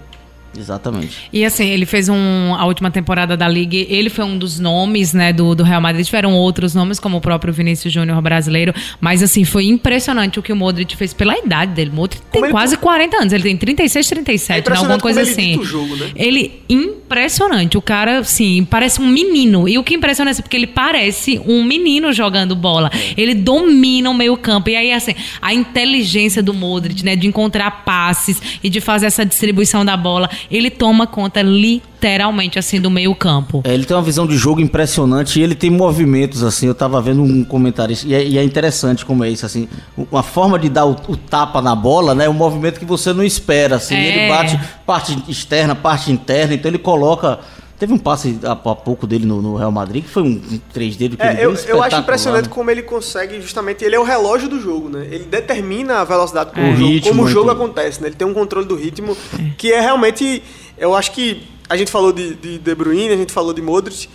[0.57, 1.29] Exatamente.
[1.33, 5.13] E assim, ele fez um, a última temporada da Liga, ele foi um dos nomes,
[5.15, 6.05] né, do, do Real Madrid.
[6.05, 8.75] Tiveram outros nomes, como o próprio Vinícius Júnior brasileiro.
[9.01, 11.91] Mas assim, foi impressionante o que o Modric fez pela idade dele.
[11.91, 15.21] O Modric tem ele- quase 40 anos, ele tem 36, 37, É né, alguma coisa
[15.25, 15.59] como ele assim.
[15.61, 16.11] o jogo, né?
[16.15, 17.77] Ele, impressionante.
[17.77, 19.69] O cara, assim, parece um menino.
[19.69, 22.91] E o que impressiona é porque ele parece um menino jogando bola.
[23.17, 24.71] Ele domina o meio campo.
[24.71, 29.25] E aí, assim, a inteligência do Modric, né, de encontrar passes e de fazer essa
[29.25, 33.63] distribuição da bola, ele toma conta literalmente, assim, do meio campo.
[33.65, 36.67] É, ele tem uma visão de jogo impressionante e ele tem movimentos, assim.
[36.67, 39.69] Eu tava vendo um comentário e é, e é interessante como é isso, assim.
[40.11, 42.29] Uma forma de dar o, o tapa na bola, né?
[42.29, 43.95] Um movimento que você não espera, assim.
[43.95, 44.07] É.
[44.07, 47.41] Ele bate parte externa, parte interna, então ele coloca.
[47.83, 50.61] Teve um passe há, há pouco dele no, no Real Madrid, que foi um, um
[50.73, 52.55] 3 dele que ele É, deu eu, eu acho impressionante né?
[52.55, 55.05] como ele consegue, justamente, ele é o relógio do jogo, né?
[55.11, 57.61] Ele determina a velocidade como, O o, jogo, ritmo como o jogo tudo.
[57.61, 58.07] acontece, né?
[58.07, 59.17] Ele tem um controle do ritmo
[59.59, 60.45] que é realmente,
[60.79, 64.09] eu acho que a gente falou de, de De Bruyne, a gente falou de Modric,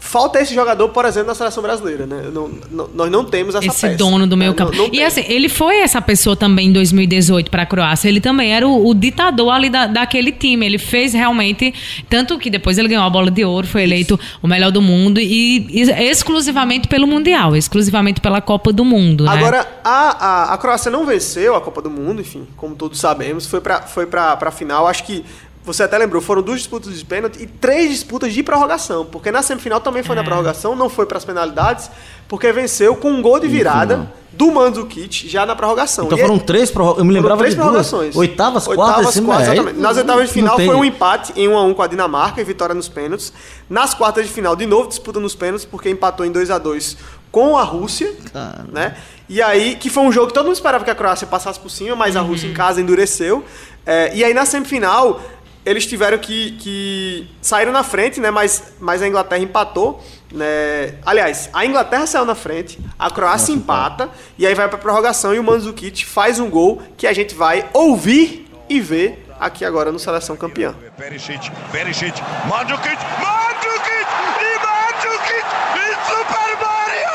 [0.00, 2.30] falta esse jogador, por exemplo, na seleção brasileira, né?
[2.32, 4.40] Não- não- nós não temos essa Esse peça, dono do né?
[4.46, 4.76] meio Não- campo.
[4.76, 5.04] não e tem.
[5.04, 8.08] assim, ele foi essa pessoa também em 2018 para a Croácia.
[8.08, 10.64] Ele também era o, o ditador ali da, daquele time.
[10.64, 11.74] Ele fez realmente.
[12.08, 15.20] Tanto que depois ele ganhou a bola de ouro, foi eleito o melhor do mundo
[15.20, 19.24] e, e exclusivamente pelo Mundial, exclusivamente pela Copa do Mundo.
[19.24, 19.30] né?
[19.32, 23.46] Agora, a, a, a Croácia não venceu a Copa do Mundo, enfim, como todos sabemos,
[23.46, 24.86] foi pra, foi pra final.
[24.86, 25.24] Acho que
[25.68, 29.04] você até lembrou, foram duas disputas de pênalti e três disputas de prorrogação.
[29.06, 31.90] Porque na semifinal também foi na prorrogação, não foi pras penalidades,
[32.26, 34.12] porque venceu com um gol de virada final.
[34.32, 36.06] do Mandzukic já na prorrogação.
[36.06, 36.98] Então E foram é- três prorrogações.
[37.00, 37.68] Eu me lembrava três de duas.
[37.68, 38.16] prorrogações.
[38.16, 39.78] Oitavas, quartas Oitavas, quartas, exatamente.
[39.80, 42.44] Nas oitavas de final foi um empate em 1 a 1 com a Dinamarca e
[42.44, 43.32] vitória nos pênaltis.
[43.70, 46.96] Nas quartas de final, de novo disputa nos pênaltis, porque empatou em 2 a 2
[47.30, 48.64] com a Rússia, Cara.
[48.72, 48.96] né?
[49.28, 51.68] E aí, que foi um jogo que todo mundo esperava que a Croácia passasse por
[51.70, 53.44] cima, mas a Rússia em casa endureceu.
[53.84, 55.20] É, e aí na semifinal,
[55.64, 58.30] eles tiveram que, que saíram na frente, né?
[58.30, 60.02] Mas, mas a Inglaterra empatou,
[60.32, 60.94] né?
[61.04, 65.38] Aliás, a Inglaterra saiu na frente, a Croácia empata e aí vai pra prorrogação e
[65.38, 69.98] o Mandzukic faz um gol que a gente vai ouvir e ver aqui agora no
[69.98, 70.74] Seleção Campeã.
[70.96, 74.08] Perisic, Perisic, Mandzukic, Mandzukic
[74.40, 75.46] e Mandzukic
[75.76, 77.08] e Super Mario!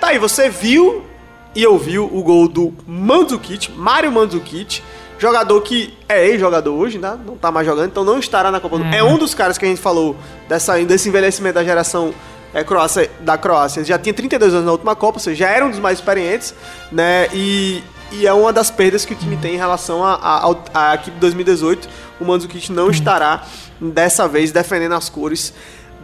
[0.00, 1.04] Tá aí, você viu
[1.54, 4.82] e ouviu o gol do Mandzukic, Mário Mandzukic,
[5.18, 7.18] jogador que é ex-jogador hoje, né?
[7.24, 8.94] Não tá mais jogando, então não estará na Copa do Mundo.
[8.94, 10.16] É um dos caras que a gente falou
[10.48, 12.14] dessa, desse envelhecimento da geração
[12.52, 13.80] é, Croácia, da Croácia.
[13.80, 15.98] Ele já tinha 32 anos na última Copa, ou seja, já era um dos mais
[15.98, 16.54] experientes,
[16.90, 17.28] né?
[17.32, 21.20] E, e é uma das perdas que o time tem em relação à equipe de
[21.20, 21.88] 2018.
[22.20, 23.44] O Mandzukic não estará
[23.80, 25.52] dessa vez defendendo as cores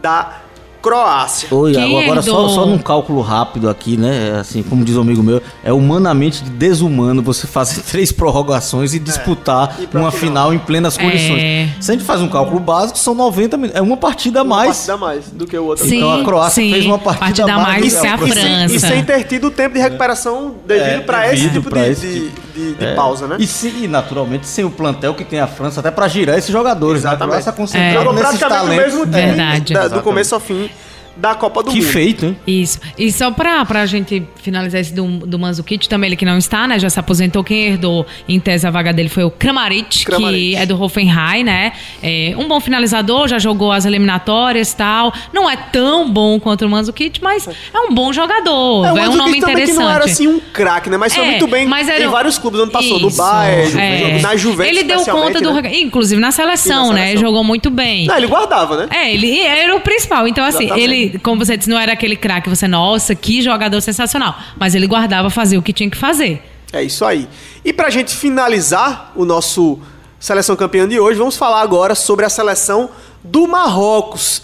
[0.01, 0.41] da
[0.83, 1.47] Croácia.
[1.49, 4.33] Oi, Quem agora só, só num cálculo rápido aqui, né?
[4.35, 8.99] É Assim, como diz um amigo meu, é humanamente desumano você fazer três prorrogações e
[8.99, 10.49] disputar E pra uma final.
[10.49, 11.41] final em plenas condições.
[11.41, 11.69] É.
[11.79, 13.79] Se a gente faz um cálculo básico, são 90 minutos.
[13.79, 14.75] É uma partida a Uma mais.
[14.75, 15.87] partida a mais do que o outro.
[15.87, 16.71] Sim, Então a Croácia sim.
[16.73, 18.27] fez uma partida, Partida a mais do que a Real.
[18.27, 18.75] E sem- França.
[18.75, 21.83] E sem ter tido o tempo de recuperação devido É, pra esse devido tipo pra
[21.83, 22.41] de, esse de, tipo.
[22.53, 22.93] de- de É.
[22.93, 23.37] pausa, né?
[23.39, 26.51] E, se, e, naturalmente sem o plantel que tem a França até pra girar esses
[26.51, 27.01] jogadores.
[27.03, 27.19] Exatamente.
[27.23, 27.25] Né?
[27.25, 27.53] A Croácia É.
[27.53, 28.75] concentrada Jogou nesses talentos.
[28.85, 29.73] mesmo time Verdade.
[29.73, 30.69] da- do começo ao fim
[31.15, 31.87] da Copa do Que Mundo.
[31.91, 32.37] feito, hein?
[32.47, 32.79] Isso.
[32.97, 36.67] E só pra, pra gente finalizar esse do, do Mandzukic, também ele que não está,
[36.67, 36.79] né?
[36.79, 37.43] Já se aposentou.
[37.43, 40.39] Quem herdou em tese a vaga dele foi o Kramaric, Kramaric.
[40.51, 41.73] que é do Hoffenheim, né?
[42.01, 45.13] É um bom finalizador, já jogou as eliminatórias e tal.
[45.31, 48.85] Não é tão bom quanto o Mandzukic, mas é um bom jogador.
[48.85, 49.71] É, É, um nome interessante.
[49.77, 50.97] que não era assim um craque, né?
[50.97, 52.99] Mas foi É, muito bem mas era em vários clubes onde passou.
[52.99, 54.19] no Bayern, é.
[54.21, 55.53] na Juventus Ele deu conta do.
[55.61, 55.71] né?
[55.79, 57.05] Inclusive na seleção, na né?
[57.07, 57.21] seleção.
[57.27, 58.07] Jogou muito bem.
[58.07, 58.87] Não, ele guardava, né?
[58.91, 60.27] É, ele era o principal.
[60.27, 60.83] Então, assim, Exatamente.
[60.89, 64.35] ele, como você disse, não era aquele craque, você, nossa, que jogador sensacional.
[64.57, 66.41] Mas ele guardava, fazia o que tinha que fazer.
[66.71, 67.27] É isso aí.
[67.63, 69.79] E pra gente finalizar o nosso
[70.19, 72.89] seleção campeã de hoje, vamos falar agora sobre a seleção
[73.23, 74.43] do Marrocos.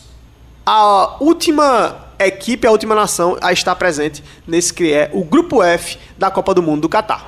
[0.66, 5.98] A última equipe, a última nação a estar presente nesse que é o grupo F
[6.18, 7.26] da Copa do Mundo do Catar.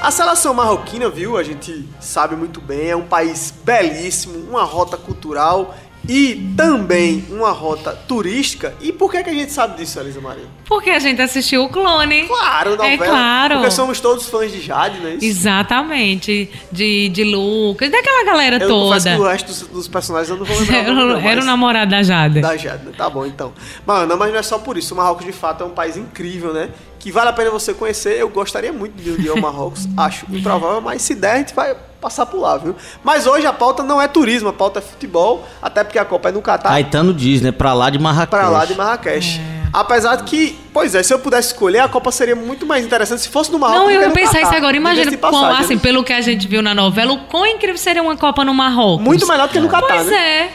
[0.00, 1.36] A seleção marroquina, viu?
[1.36, 5.74] A gente sabe muito bem, é um país belíssimo, uma rota cultural
[6.08, 8.72] e também uma rota turística.
[8.80, 10.44] E por que, que a gente sabe disso, Elisa Maria?
[10.64, 12.28] Porque a gente assistiu o clone.
[12.28, 12.92] Claro, novela.
[12.92, 13.54] É claro.
[13.56, 15.26] Porque somos todos fãs de Jade, não é isso?
[15.26, 16.48] Exatamente.
[16.70, 19.00] De, de Lucas, daquela galera Eu toda.
[19.16, 20.82] que o resto dos, dos personagens eu não vou lembrar.
[20.94, 22.40] não, o- era o namorado da Jade.
[22.40, 22.92] Da Jade, né?
[22.96, 23.52] Tá bom, então.
[23.84, 24.94] Mano, mas não é só por isso.
[24.94, 26.70] O Marrocos, de fato, é um país incrível, né?
[27.08, 28.18] Que vale a pena você conhecer.
[28.18, 29.88] Eu gostaria muito de ir ao Marrocos.
[29.96, 32.76] Acho improvável, mas se der, a gente vai passar por lá, viu?
[33.02, 35.42] Mas hoje a pauta não é turismo, a pauta é futebol.
[35.62, 36.68] Até porque a Copa é no Catar.
[36.68, 37.50] Caetano diz, né?
[37.50, 38.28] Pra lá de Marrakech.
[38.28, 39.40] Pra lá de Marrakech.
[39.72, 43.22] Apesar de que, pois é, se eu pudesse escolher, a Copa seria muito mais interessante
[43.22, 43.84] se fosse no Marrocos.
[43.84, 44.76] Não, eu ia pensar isso agora.
[44.76, 48.18] Imagina, passagem, assim, pelo que a gente viu na novela, o quão incrível seria uma
[48.18, 49.02] Copa no Marrocos.
[49.02, 50.42] Muito melhor do que no Catar, Pois né?
[50.42, 50.50] é.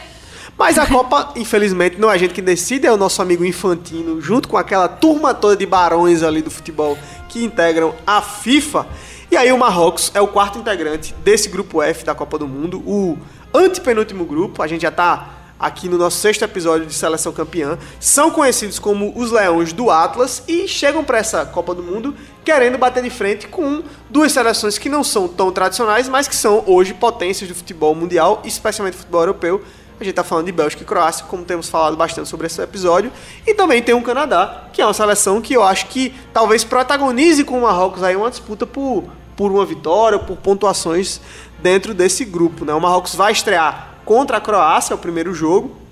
[0.56, 4.20] Mas a Copa, infelizmente, não é a gente que decide, é o nosso amigo Infantino,
[4.20, 6.96] junto com aquela turma toda de barões ali do futebol
[7.28, 8.86] que integram a FIFA.
[9.30, 12.78] E aí o Marrocos é o quarto integrante desse grupo F da Copa do Mundo,
[12.86, 13.18] o
[13.52, 14.62] antepenúltimo grupo.
[14.62, 17.76] A gente já tá aqui no nosso sexto episódio de Seleção Campeã.
[17.98, 22.78] São conhecidos como os Leões do Atlas e chegam para essa Copa do Mundo querendo
[22.78, 26.94] bater de frente com duas seleções que não são tão tradicionais, mas que são hoje
[26.94, 29.64] potências do futebol mundial, especialmente do futebol europeu.
[29.98, 33.12] A gente tá falando de Bélgica e Croácia, como temos falado bastante sobre esse episódio.
[33.46, 37.44] E também tem o Canadá, que é uma seleção que eu acho que talvez protagonize
[37.44, 39.04] com o Marrocos aí uma disputa por,
[39.36, 41.20] por uma vitória, por pontuações
[41.60, 42.64] dentro desse grupo.
[42.64, 42.74] Né?
[42.74, 45.84] O Marrocos vai estrear contra a Croácia, é o primeiro jogo.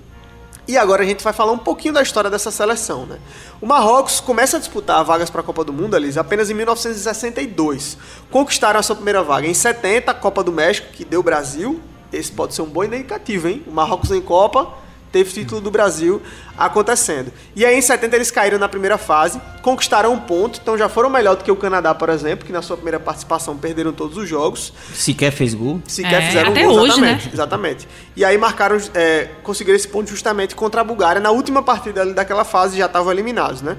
[0.67, 3.19] E agora a gente vai falar um pouquinho da história dessa seleção, né?
[3.59, 7.97] O Marrocos começa a disputar vagas para a Copa do Mundo, Alice, apenas em 1962.
[8.31, 11.81] Conquistaram a sua primeira vaga em 70, a Copa do México, que deu Brasil.
[12.13, 13.63] Esse pode ser um bom indicativo, hein?
[13.67, 14.77] O Marrocos em Copa
[15.11, 16.21] teve título do Brasil
[16.57, 17.31] acontecendo.
[17.55, 21.09] E aí em 70 eles caíram na primeira fase, conquistaram um ponto, então já foram
[21.09, 24.27] melhor do que o Canadá, por exemplo, que na sua primeira participação perderam todos os
[24.27, 24.73] jogos.
[24.93, 25.81] Sequer fez gol.
[25.87, 27.31] Sequer É, fizeram até um gol, hoje, exatamente, né?
[27.33, 27.87] exatamente.
[28.15, 32.13] E aí marcaram, é, conseguiram esse ponto justamente contra a Bulgária na última partida ali
[32.13, 33.77] daquela fase, já estavam eliminados, né?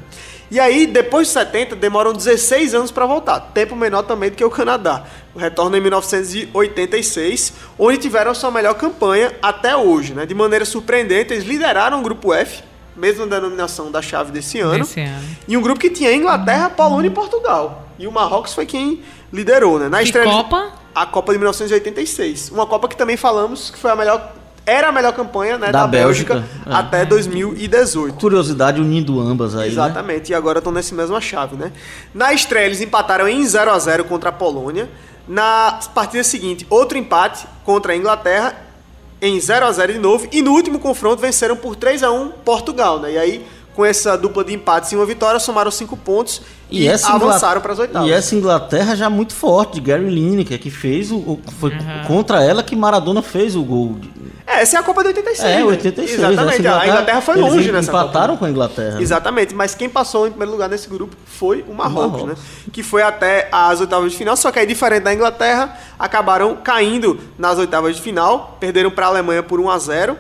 [0.51, 4.45] E aí, depois de 70, demoram 16 anos para voltar, tempo menor também do que
[4.45, 5.05] o Canadá.
[5.35, 10.27] O retorno em 1986, onde tiveram a sua melhor campanha até hoje, né?
[10.27, 12.63] De maneira surpreendente, eles lideraram o grupo F,
[12.97, 14.79] mesma denominação da chave desse ano.
[14.85, 15.25] Desse ano.
[15.47, 17.89] E um grupo que tinha Inglaterra, Polônia e Portugal.
[17.99, 19.89] E o Marrocos foi quem liderou, né?
[19.89, 20.73] Na Que estreia Copa?
[20.95, 22.51] a Copa de 1986.
[22.51, 24.33] Uma Copa que também falamos que foi a melhor
[24.67, 26.75] era a melhor campanha né, da, Da Bélgica, Bélgica, é.
[26.75, 28.15] até 2018.
[28.15, 29.67] Curiosidade unindo ambas aí, né?
[29.67, 31.71] Exatamente, e agora estão nessa mesma chave, né?
[32.15, 34.89] Na estreia, eles empataram em 0 a 0 contra a Polônia.
[35.29, 38.64] Na partida seguinte, outro empate contra a Inglaterra
[39.25, 40.29] em 0 a 0 de novo.
[40.31, 43.13] E no último confronto, venceram por 3 a 1 Portugal, né?
[43.13, 47.61] E aí, com essa dupla de empates e uma vitória, somaram 5 pontos e, avançaram
[47.61, 48.09] para as oitavas.
[48.09, 51.39] E essa Inglaterra já muito forte, de Gary Lineker, que fez o.
[51.59, 51.73] foi
[52.07, 53.97] contra ela que Maradona fez o gol.
[54.47, 55.49] É, essa é a Copa de 86.
[55.49, 55.65] É, né?
[55.65, 56.19] 86.
[56.19, 58.05] Exatamente, essa a Inglaterra foi eles longe nessa Copa.
[58.05, 59.01] empataram com a Inglaterra.
[59.01, 62.27] Exatamente, mas quem passou em primeiro lugar nesse grupo foi o Marrocos, Marrocos.
[62.27, 62.71] né?
[62.73, 67.19] Que foi até as oitavas de final, só que aí diferente da Inglaterra, acabaram caindo
[67.39, 70.17] nas oitavas de final, perderam para a Alemanha por 1 a 0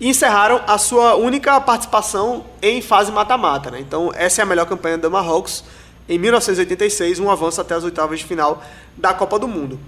[0.00, 3.80] e encerraram a sua única participação em fase mata-mata, né?
[3.80, 5.64] Então, essa é a melhor campanha do Marrocos
[6.08, 8.62] em 1986, um avanço até as oitavas de final
[8.96, 9.78] da Copa do Mundo.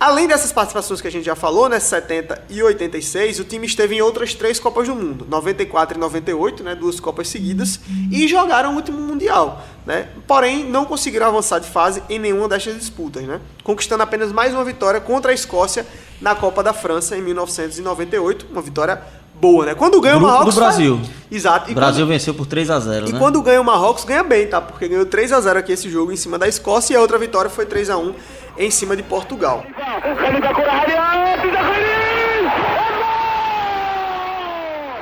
[0.00, 3.96] Além dessas participações que a gente já falou, né, 70 e 86, o time esteve
[3.96, 7.80] em outras três Copas do Mundo, 94 e 98, né, duas Copas seguidas,
[8.12, 10.08] e jogaram o último Mundial, né?
[10.24, 13.40] Porém, não conseguiram avançar de fase em nenhuma destas disputas, né?
[13.64, 15.84] Conquistando apenas mais uma vitória contra a Escócia
[16.20, 19.02] na Copa da França em 1998, uma vitória
[19.40, 19.74] boa, né?
[19.74, 20.54] Quando ganha o Grupo do Marrocos...
[20.58, 21.00] faz- Brasil.
[21.30, 21.68] Exato.
[21.68, 23.18] O E Brasil quando- venceu por 3 a 0 e né?
[23.18, 24.60] quando ganha o Marrocos, ganha bem, tá?
[24.60, 27.18] Porque ganhou 3 a 0 aqui esse jogo em cima da Escócia e a outra
[27.18, 28.14] vitória foi 3 a 1
[28.58, 29.64] em cima de Portugal.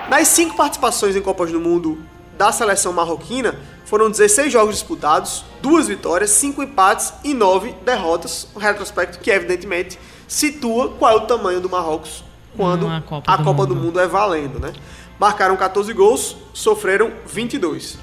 [0.09, 1.99] Nas cinco participações em Copas do Mundo
[2.39, 8.47] da seleção marroquina, foram 16 jogos disputados, duas vitórias, cinco empates e nove derrotas.
[8.55, 12.23] Um retrospecto que, evidentemente, situa qual é o tamanho do Marrocos
[12.57, 13.85] quando a Copa a do Copa do Mundo.
[13.87, 14.73] Mundo é valendo, né?
[15.19, 17.99] Marcaram 14 gols, sofreram 22.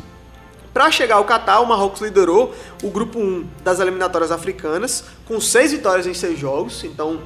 [0.74, 5.72] Para chegar ao Catar, o Marrocos liderou o grupo 1 das eliminatórias africanas, com seis
[5.72, 7.20] vitórias em seis jogos, então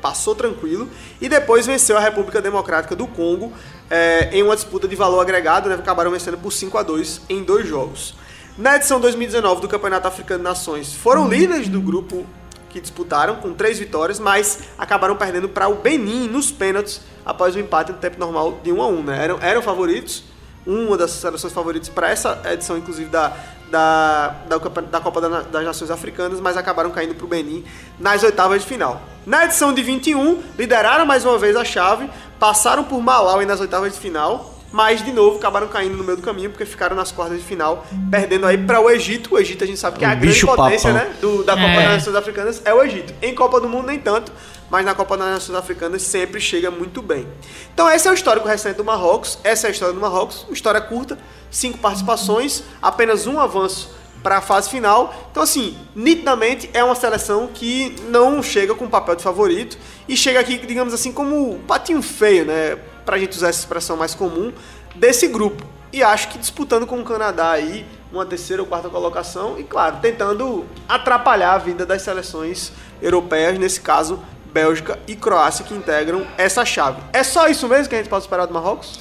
[0.00, 0.88] passou tranquilo,
[1.20, 3.52] e depois venceu a República Democrática do Congo
[3.90, 7.42] eh, em uma disputa de valor agregado, né, acabaram vencendo por 5 a 2 em
[7.42, 8.14] dois jogos.
[8.56, 12.26] Na edição 2019 do Campeonato Africano de Nações, foram líderes do grupo
[12.74, 17.58] que disputaram com três vitórias, mas acabaram perdendo para o Benin nos pênaltis após o
[17.60, 19.24] empate no tempo normal de 1 a 1 né?
[19.24, 20.24] eram, eram favoritos,
[20.66, 23.32] uma das seleções favoritas para essa edição, inclusive, da,
[23.70, 27.64] da, da, Copa- da Copa das Nações Africanas, mas acabaram caindo para o Benin
[27.96, 29.00] nas oitavas de final.
[29.24, 32.10] Na edição de 21, lideraram mais uma vez a chave,
[32.40, 36.22] passaram por Malawi nas oitavas de final, mas de novo acabaram caindo no meio do
[36.24, 39.32] caminho porque ficaram nas quartas de final, perdendo aí para o Egito.
[39.36, 41.14] O Egito a gente sabe que é a grande potência, né?
[41.20, 41.76] do- da Copa É.
[41.84, 43.14] das Nações Africanas é o Egito.
[43.22, 44.32] Em Copa do Mundo nem tanto,
[44.68, 47.24] mas na Copa das Nações Africanas sempre chega muito bem.
[47.72, 50.54] Então esse é o histórico recente do Marrocos, essa é a história do Marrocos, uma
[50.54, 51.16] história curta,
[51.52, 53.94] cinco participações, apenas um avanço
[54.24, 55.14] para a fase final.
[55.30, 60.40] Então assim, nitidamente é uma seleção que não chega com papel de favorito e chega
[60.40, 62.76] aqui, digamos assim, como um patinho feio, né?
[63.04, 64.52] Pra gente usar essa expressão mais comum
[64.94, 65.64] desse grupo.
[65.92, 69.98] e acho que disputando com o Canadá aí uma terceira ou quarta colocação e, claro,
[70.00, 74.20] tentando atrapalhar a vida das seleções europeias, nesse caso,
[74.52, 77.00] Bélgica e Croácia, que integram essa chave.
[77.12, 78.98] É só isso mesmo que a gente pode esperar do Marrocos?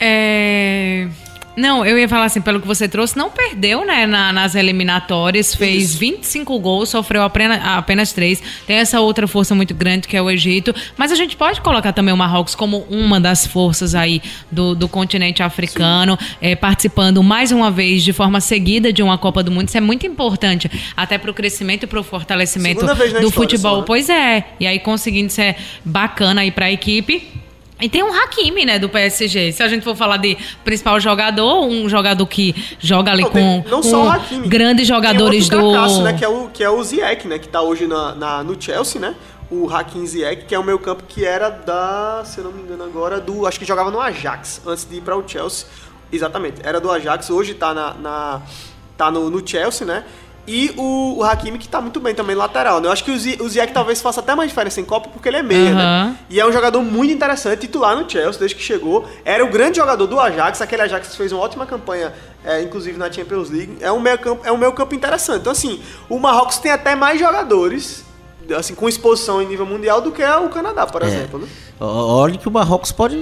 [0.00, 1.08] É.
[1.56, 5.54] Não, eu ia falar assim, pelo que você trouxe, não perdeu, né, na- nas eliminatórias,
[5.54, 5.98] fez Isso.
[5.98, 8.42] 25 gols, sofreu apenas, apenas 3.
[8.66, 11.92] Tem essa outra força muito grande que é o Egito, mas a gente pode colocar
[11.92, 17.52] também o Marrocos como uma das forças aí do, do continente africano, é, participando mais
[17.52, 19.68] uma vez de forma seguida de uma Copa do Mundo.
[19.68, 22.84] Isso é muito importante, até para o crescimento e para o fortalecimento
[23.20, 23.74] do futebol.
[23.74, 23.84] só, né?
[23.86, 27.43] Pois é, e aí conseguindo ser bacana aí para a equipe.
[27.80, 29.50] E tem um Hakimi, né, do PSG.
[29.52, 33.34] Se a gente for falar de principal jogador, um jogador que joga ali Não, com,
[33.34, 34.48] tem- não com só o Hakimi.
[34.48, 35.64] grandes jogadores tem do.
[35.64, 38.14] outro cracaço, né, que é o que é o Ziyech, né, que tá hoje na,
[38.14, 39.14] na- no Chelsea, né?
[39.50, 42.62] O Hakim Ziyech, que é o meu campo que era da, se eu não me
[42.62, 45.66] engano agora, do, acho que jogava no Ajax antes de ir para o Chelsea.
[46.10, 48.42] Exatamente, era do Ajax, hoje tá na, na-
[48.96, 50.04] tá no, no Chelsea, né?
[50.46, 52.88] E o, o Hakimi que tá muito bem também lateral, né?
[52.88, 55.26] Eu acho que o, Zi- o Ziyech talvez faça até mais diferença em Copa porque
[55.28, 55.82] ele é meia, né?
[55.82, 56.16] Aham.
[56.28, 59.08] E é um jogador muito interessante, titular no Chelsea desde que chegou.
[59.24, 62.12] Era o grande jogador do Ajax, aquele Ajax que fez uma ótima campanha,
[62.44, 63.78] é, inclusive na Champions League.
[63.80, 65.40] É um meio campo, é um meio campo interessante.
[65.40, 65.80] Então, assim,
[66.10, 68.04] o Marrocos tem até mais jogadores,
[68.54, 71.38] assim, com exposição em nível mundial do que o Canadá, por exemplo.
[71.40, 71.48] Né?
[71.80, 73.16] Olha que o Marrocos pode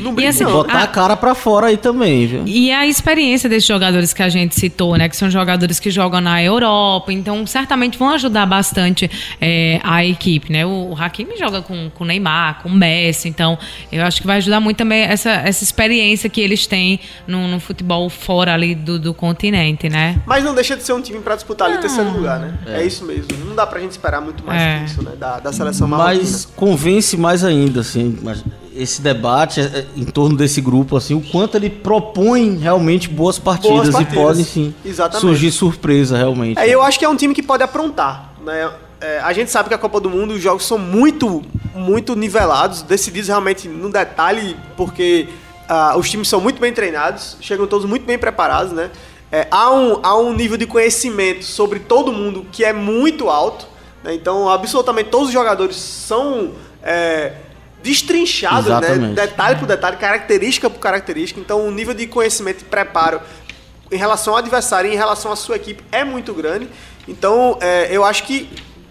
[0.00, 2.42] Não brinca, assim, botar a- a cara pra fora aí também, viu?
[2.46, 5.08] E a experiência desses jogadores que a gente citou, né?
[5.08, 10.52] Que são jogadores que jogam na Europa, então certamente vão ajudar bastante é, a equipe,
[10.52, 10.64] né?
[10.64, 13.58] O, o Hakimi joga com com o Neymar, com o Messi, então
[13.90, 17.58] eu acho que vai ajudar muito também essa, essa experiência que eles têm no, no
[17.58, 20.20] futebol fora ali do, do continente, né?
[20.26, 21.80] Mas não deixa de ser um time pra disputar ali Não.
[21.82, 22.54] terceiro lugar, né?
[22.66, 22.84] É.
[22.84, 23.26] isso mesmo.
[23.44, 24.78] Não dá pra gente esperar muito mais É.
[24.78, 25.12] que isso, né?
[25.18, 26.22] Da, da seleção marroquina.
[26.22, 31.14] Mas convence mais ainda, assim, mas esse debate é, é, em torno desse grupo, assim,
[31.14, 34.22] o quanto ele propõe realmente boas partidas, Boas e partidas.
[34.22, 35.20] podem sim Exatamente.
[35.20, 36.58] surgir surpresa realmente.
[36.58, 38.70] É, eu acho que é um time que pode aprontar, né?
[39.00, 41.42] É, a gente sabe que a Copa do Mundo os jogos são muito,
[41.74, 45.28] muito nivelados, decididos realmente no detalhe, porque
[45.68, 48.90] ah, os times são muito bem treinados, chegam todos muito bem preparados, né?
[49.30, 53.66] É, há, um, há um nível de conhecimento sobre todo mundo que é muito alto,
[54.02, 54.14] né?
[54.14, 57.34] então absolutamente todos os jogadores são é,
[57.88, 58.80] destrinchados, né?
[59.14, 63.20] Detalhe por detalhe, característica por característica, então o nível de conhecimento e preparo
[63.90, 66.68] em relação ao adversário e em relação à sua equipe é muito grande.
[67.06, 68.48] Então, é, eu acho que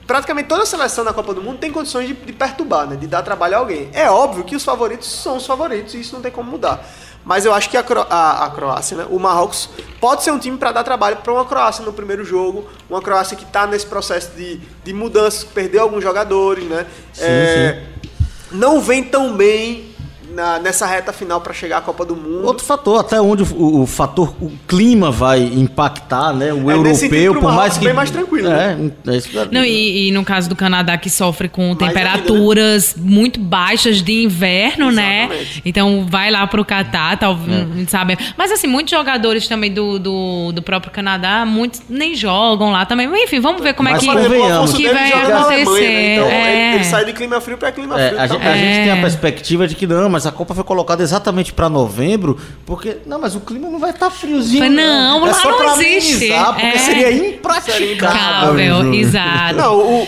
[0.08, 2.96] praticamente toda a seleção da Copa do Mundo tem condições de, de perturbar, né?
[2.96, 3.90] de dar trabalho a alguém.
[3.94, 6.84] É óbvio que os favoritos são os favoritos e isso não tem como mudar.
[7.24, 9.06] Mas eu acho que a, Cro- a- a Croácia, né?
[9.10, 9.70] o Marrocos,
[10.00, 13.36] pode ser um time para dar trabalho para uma Croácia no primeiro jogo, uma Croácia
[13.36, 16.86] que está nesse processo de, de mudança, perdeu alguns jogadores, né?
[17.20, 17.84] É,
[18.52, 19.97] Não vem tão bem
[20.38, 22.46] na- nessa reta final para chegar à Copa do Mundo.
[22.46, 26.54] Outro fator, até onde o, o fator, o clima vai impactar, né?
[26.54, 27.86] O É, europeu, por mais que.
[27.86, 28.78] bem mais tranquilo, né?
[29.08, 31.70] É, é isso que eu- Não, e, e no caso do Canadá, que sofre com
[31.70, 35.24] Mais temperaturas muito baixas de inverno, né?
[35.24, 35.62] Exatamente.
[35.66, 38.16] Então vai lá pro Catar, talvez, sabe?
[38.38, 43.10] Mas assim, muitos jogadores também do, do, do próprio Canadá, muitos nem jogam lá também.
[43.24, 45.36] Enfim, vamos ver como Mas, é que, o que vai acontecer.
[45.36, 46.14] Alemanha, né?
[46.14, 46.68] Então é.
[46.70, 48.20] ele, ele sai de clima frio para clima É, frio.
[48.20, 48.38] a, a gente
[48.84, 49.02] tem a É.
[49.02, 53.36] perspectiva de que não, mas a Copa foi colocada exatamente pra novembro, porque não, mas
[53.36, 54.70] o clima não vai estar friozinho.
[54.72, 56.28] Não, é lá só não pra existe.
[56.46, 56.78] porque É.
[56.78, 58.94] seria impraticável.
[58.94, 59.56] Exato.
[59.56, 60.04] Não, o,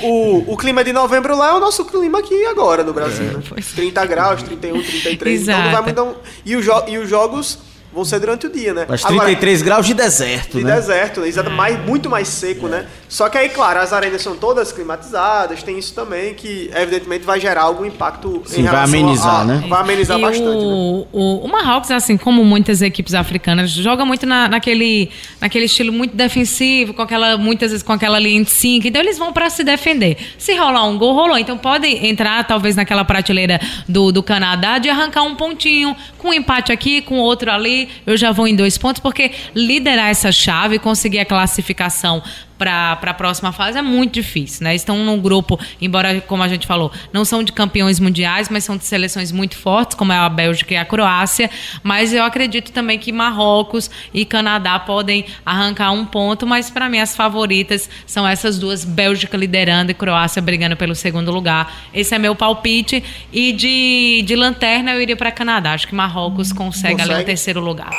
[0.47, 3.39] o, o clima de novembro lá é o nosso clima aqui agora no Brasil, né?
[3.47, 3.76] Pois é.
[3.76, 5.41] 30 graus, 31, 33.
[5.43, 5.88] Então não vai Exato.
[5.89, 6.03] mudar.
[6.03, 6.15] um-
[6.45, 7.59] E, jo- e os jogos
[7.91, 8.85] vão ser durante o dia, né?
[8.87, 10.75] Mas Agora, 33 graus de deserto, de né?
[10.75, 11.27] deserto, né?
[11.27, 12.85] Exato, mais, muito mais seco, né?
[13.07, 17.39] Só que aí, claro, as arenas são todas climatizadas, tem isso também que, evidentemente, vai
[17.39, 19.63] gerar algum impacto Sim, em vai relação amenizar, a, né?
[19.67, 20.55] Vai amenizar E bastante, né?
[20.55, 25.09] o, o, o Marrocos, assim como muitas equipes africanas, joga muito na, naquele,
[25.41, 28.87] naquele estilo muito defensivo, com aquela, muitas vezes com aquela linha de cinco.
[28.87, 30.17] Então eles vão para se defender.
[30.37, 31.37] Se rolar um gol, rolou.
[31.37, 36.33] Então podem entrar, talvez, naquela prateleira do, do Canadá de arrancar um pontinho, com um
[36.33, 37.78] empate aqui, com outro ali.
[38.05, 42.21] Eu já vou em dois pontos, porque liderar essa chave, conseguir a classificação
[42.60, 44.76] para a próxima fase é muito difícil, né?
[44.76, 48.76] Estão num grupo, embora, como a gente falou, não são de campeões mundiais, mas são
[48.76, 51.49] de seleções muito fortes, como é a Bélgica e a Croácia.
[51.82, 56.99] Mas eu acredito também que Marrocos e Canadá podem arrancar um ponto, mas para mim
[56.99, 61.74] as favoritas são essas duas, Bélgica liderando e Croácia brigando pelo segundo lugar.
[61.93, 63.01] Esse é meu palpite.
[63.32, 65.74] E de, de lanterna eu iria para Canadá.
[65.74, 67.22] Acho que Marrocos consegue, ali Consegue?
[67.22, 67.91] um terceiro lugar.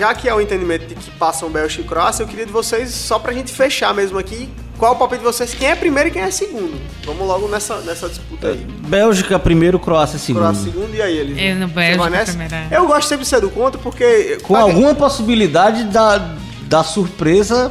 [0.00, 2.88] Já que é o entendimento de que passam Bélgica e Croácia, eu queria de vocês,
[2.90, 4.48] só pra gente fechar mesmo aqui,
[4.78, 5.52] qual é o palpite de vocês?
[5.52, 6.80] Quem é primeiro e quem é segundo?
[7.04, 8.66] Vamos logo nessa, nessa disputa aí.
[8.88, 10.44] Bélgica primeiro, Croácia segundo.
[10.44, 11.36] Croácia segundo e aí eles.
[11.38, 12.68] Eu no Bélgica primeiro, é.
[12.72, 14.38] Eu gosto sempre de ser do contra porque.
[14.42, 17.70] Com alguma possibilidade da, da surpresa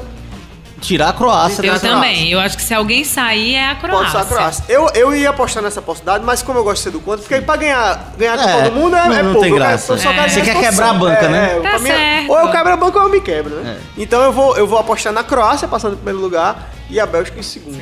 [0.80, 2.32] tirar a Croácia Eu também.
[2.32, 4.12] Eu acho que se alguém sair, é a Pode Croácia.
[4.12, 4.64] ser a Croácia.
[4.70, 7.36] Eu, eu ia apostar nessa possibilidade, mas como eu gosto de ser do contra, porque
[7.36, 9.46] aí pra ganhar, ganhar de É, todo mundo é, não- é não pouco.
[9.48, 9.94] tem graça.
[9.94, 10.02] eu É.
[10.14, 11.52] quero Você quer quebrar a banca, né?
[11.58, 12.30] É, Tá pra mim é- certo.
[12.32, 13.78] ou eu quebro a banca ou eu me quebro, né?
[13.78, 14.02] É.
[14.02, 17.40] Então eu vou, eu vou apostar na Croácia, passando em primeiro lugar, e a Bélgica
[17.40, 17.80] em segundo.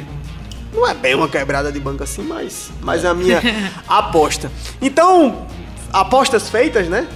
[0.74, 3.42] Não é bem uma quebrada de banca assim, mas, mas é a minha
[3.88, 4.52] aposta.
[4.82, 5.46] Então,
[5.94, 7.08] apostas feitas, né?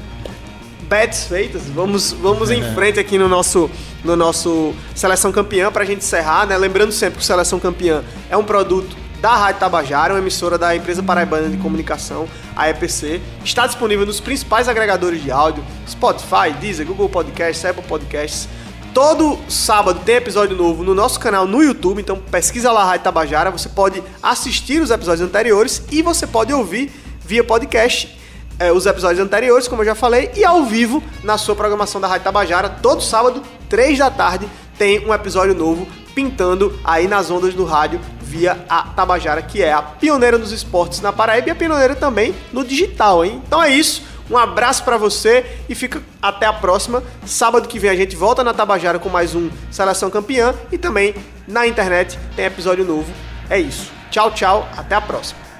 [0.91, 1.61] Bets feitas.
[1.73, 3.71] Vamos, vamos em frente aqui no nosso,
[4.03, 6.57] no nosso Seleção Campeã pra gente encerrar, né?
[6.57, 10.75] Lembrando sempre que o Seleção Campeã é um produto da Rádio Tabajara, uma emissora da
[10.75, 12.27] empresa paraibana de comunicação,
[12.57, 13.21] a EPC.
[13.41, 18.49] Está disponível nos principais agregadores de áudio, Spotify, Deezer, Google Podcasts, Apple Podcasts.
[18.93, 23.49] Todo sábado tem episódio novo no nosso canal no YouTube, então pesquisa lá Rádio Tabajara,
[23.49, 26.91] você pode assistir os episódios anteriores e você pode ouvir
[27.25, 28.19] via podcast
[28.61, 32.07] é, os episódios anteriores, como eu já falei, e ao vivo na sua programação da
[32.07, 34.47] Rádio Tabajara, todo sábado, 3 da tarde,
[34.77, 39.73] tem um episódio novo pintando aí nas ondas do rádio via a Tabajara, que é
[39.73, 43.41] a pioneira nos esportes na Paraíba e a pioneira também no digital, hein?
[43.47, 44.03] Então é isso.
[44.29, 47.03] Um abraço pra você e fica até a próxima.
[47.25, 51.15] Sábado que vem a gente volta na Tabajara com mais um Seleção Campeã e também
[51.47, 53.11] na internet tem episódio novo.
[53.49, 53.91] É isso.
[54.11, 54.69] Tchau, tchau.
[54.77, 55.50] Até a próxima.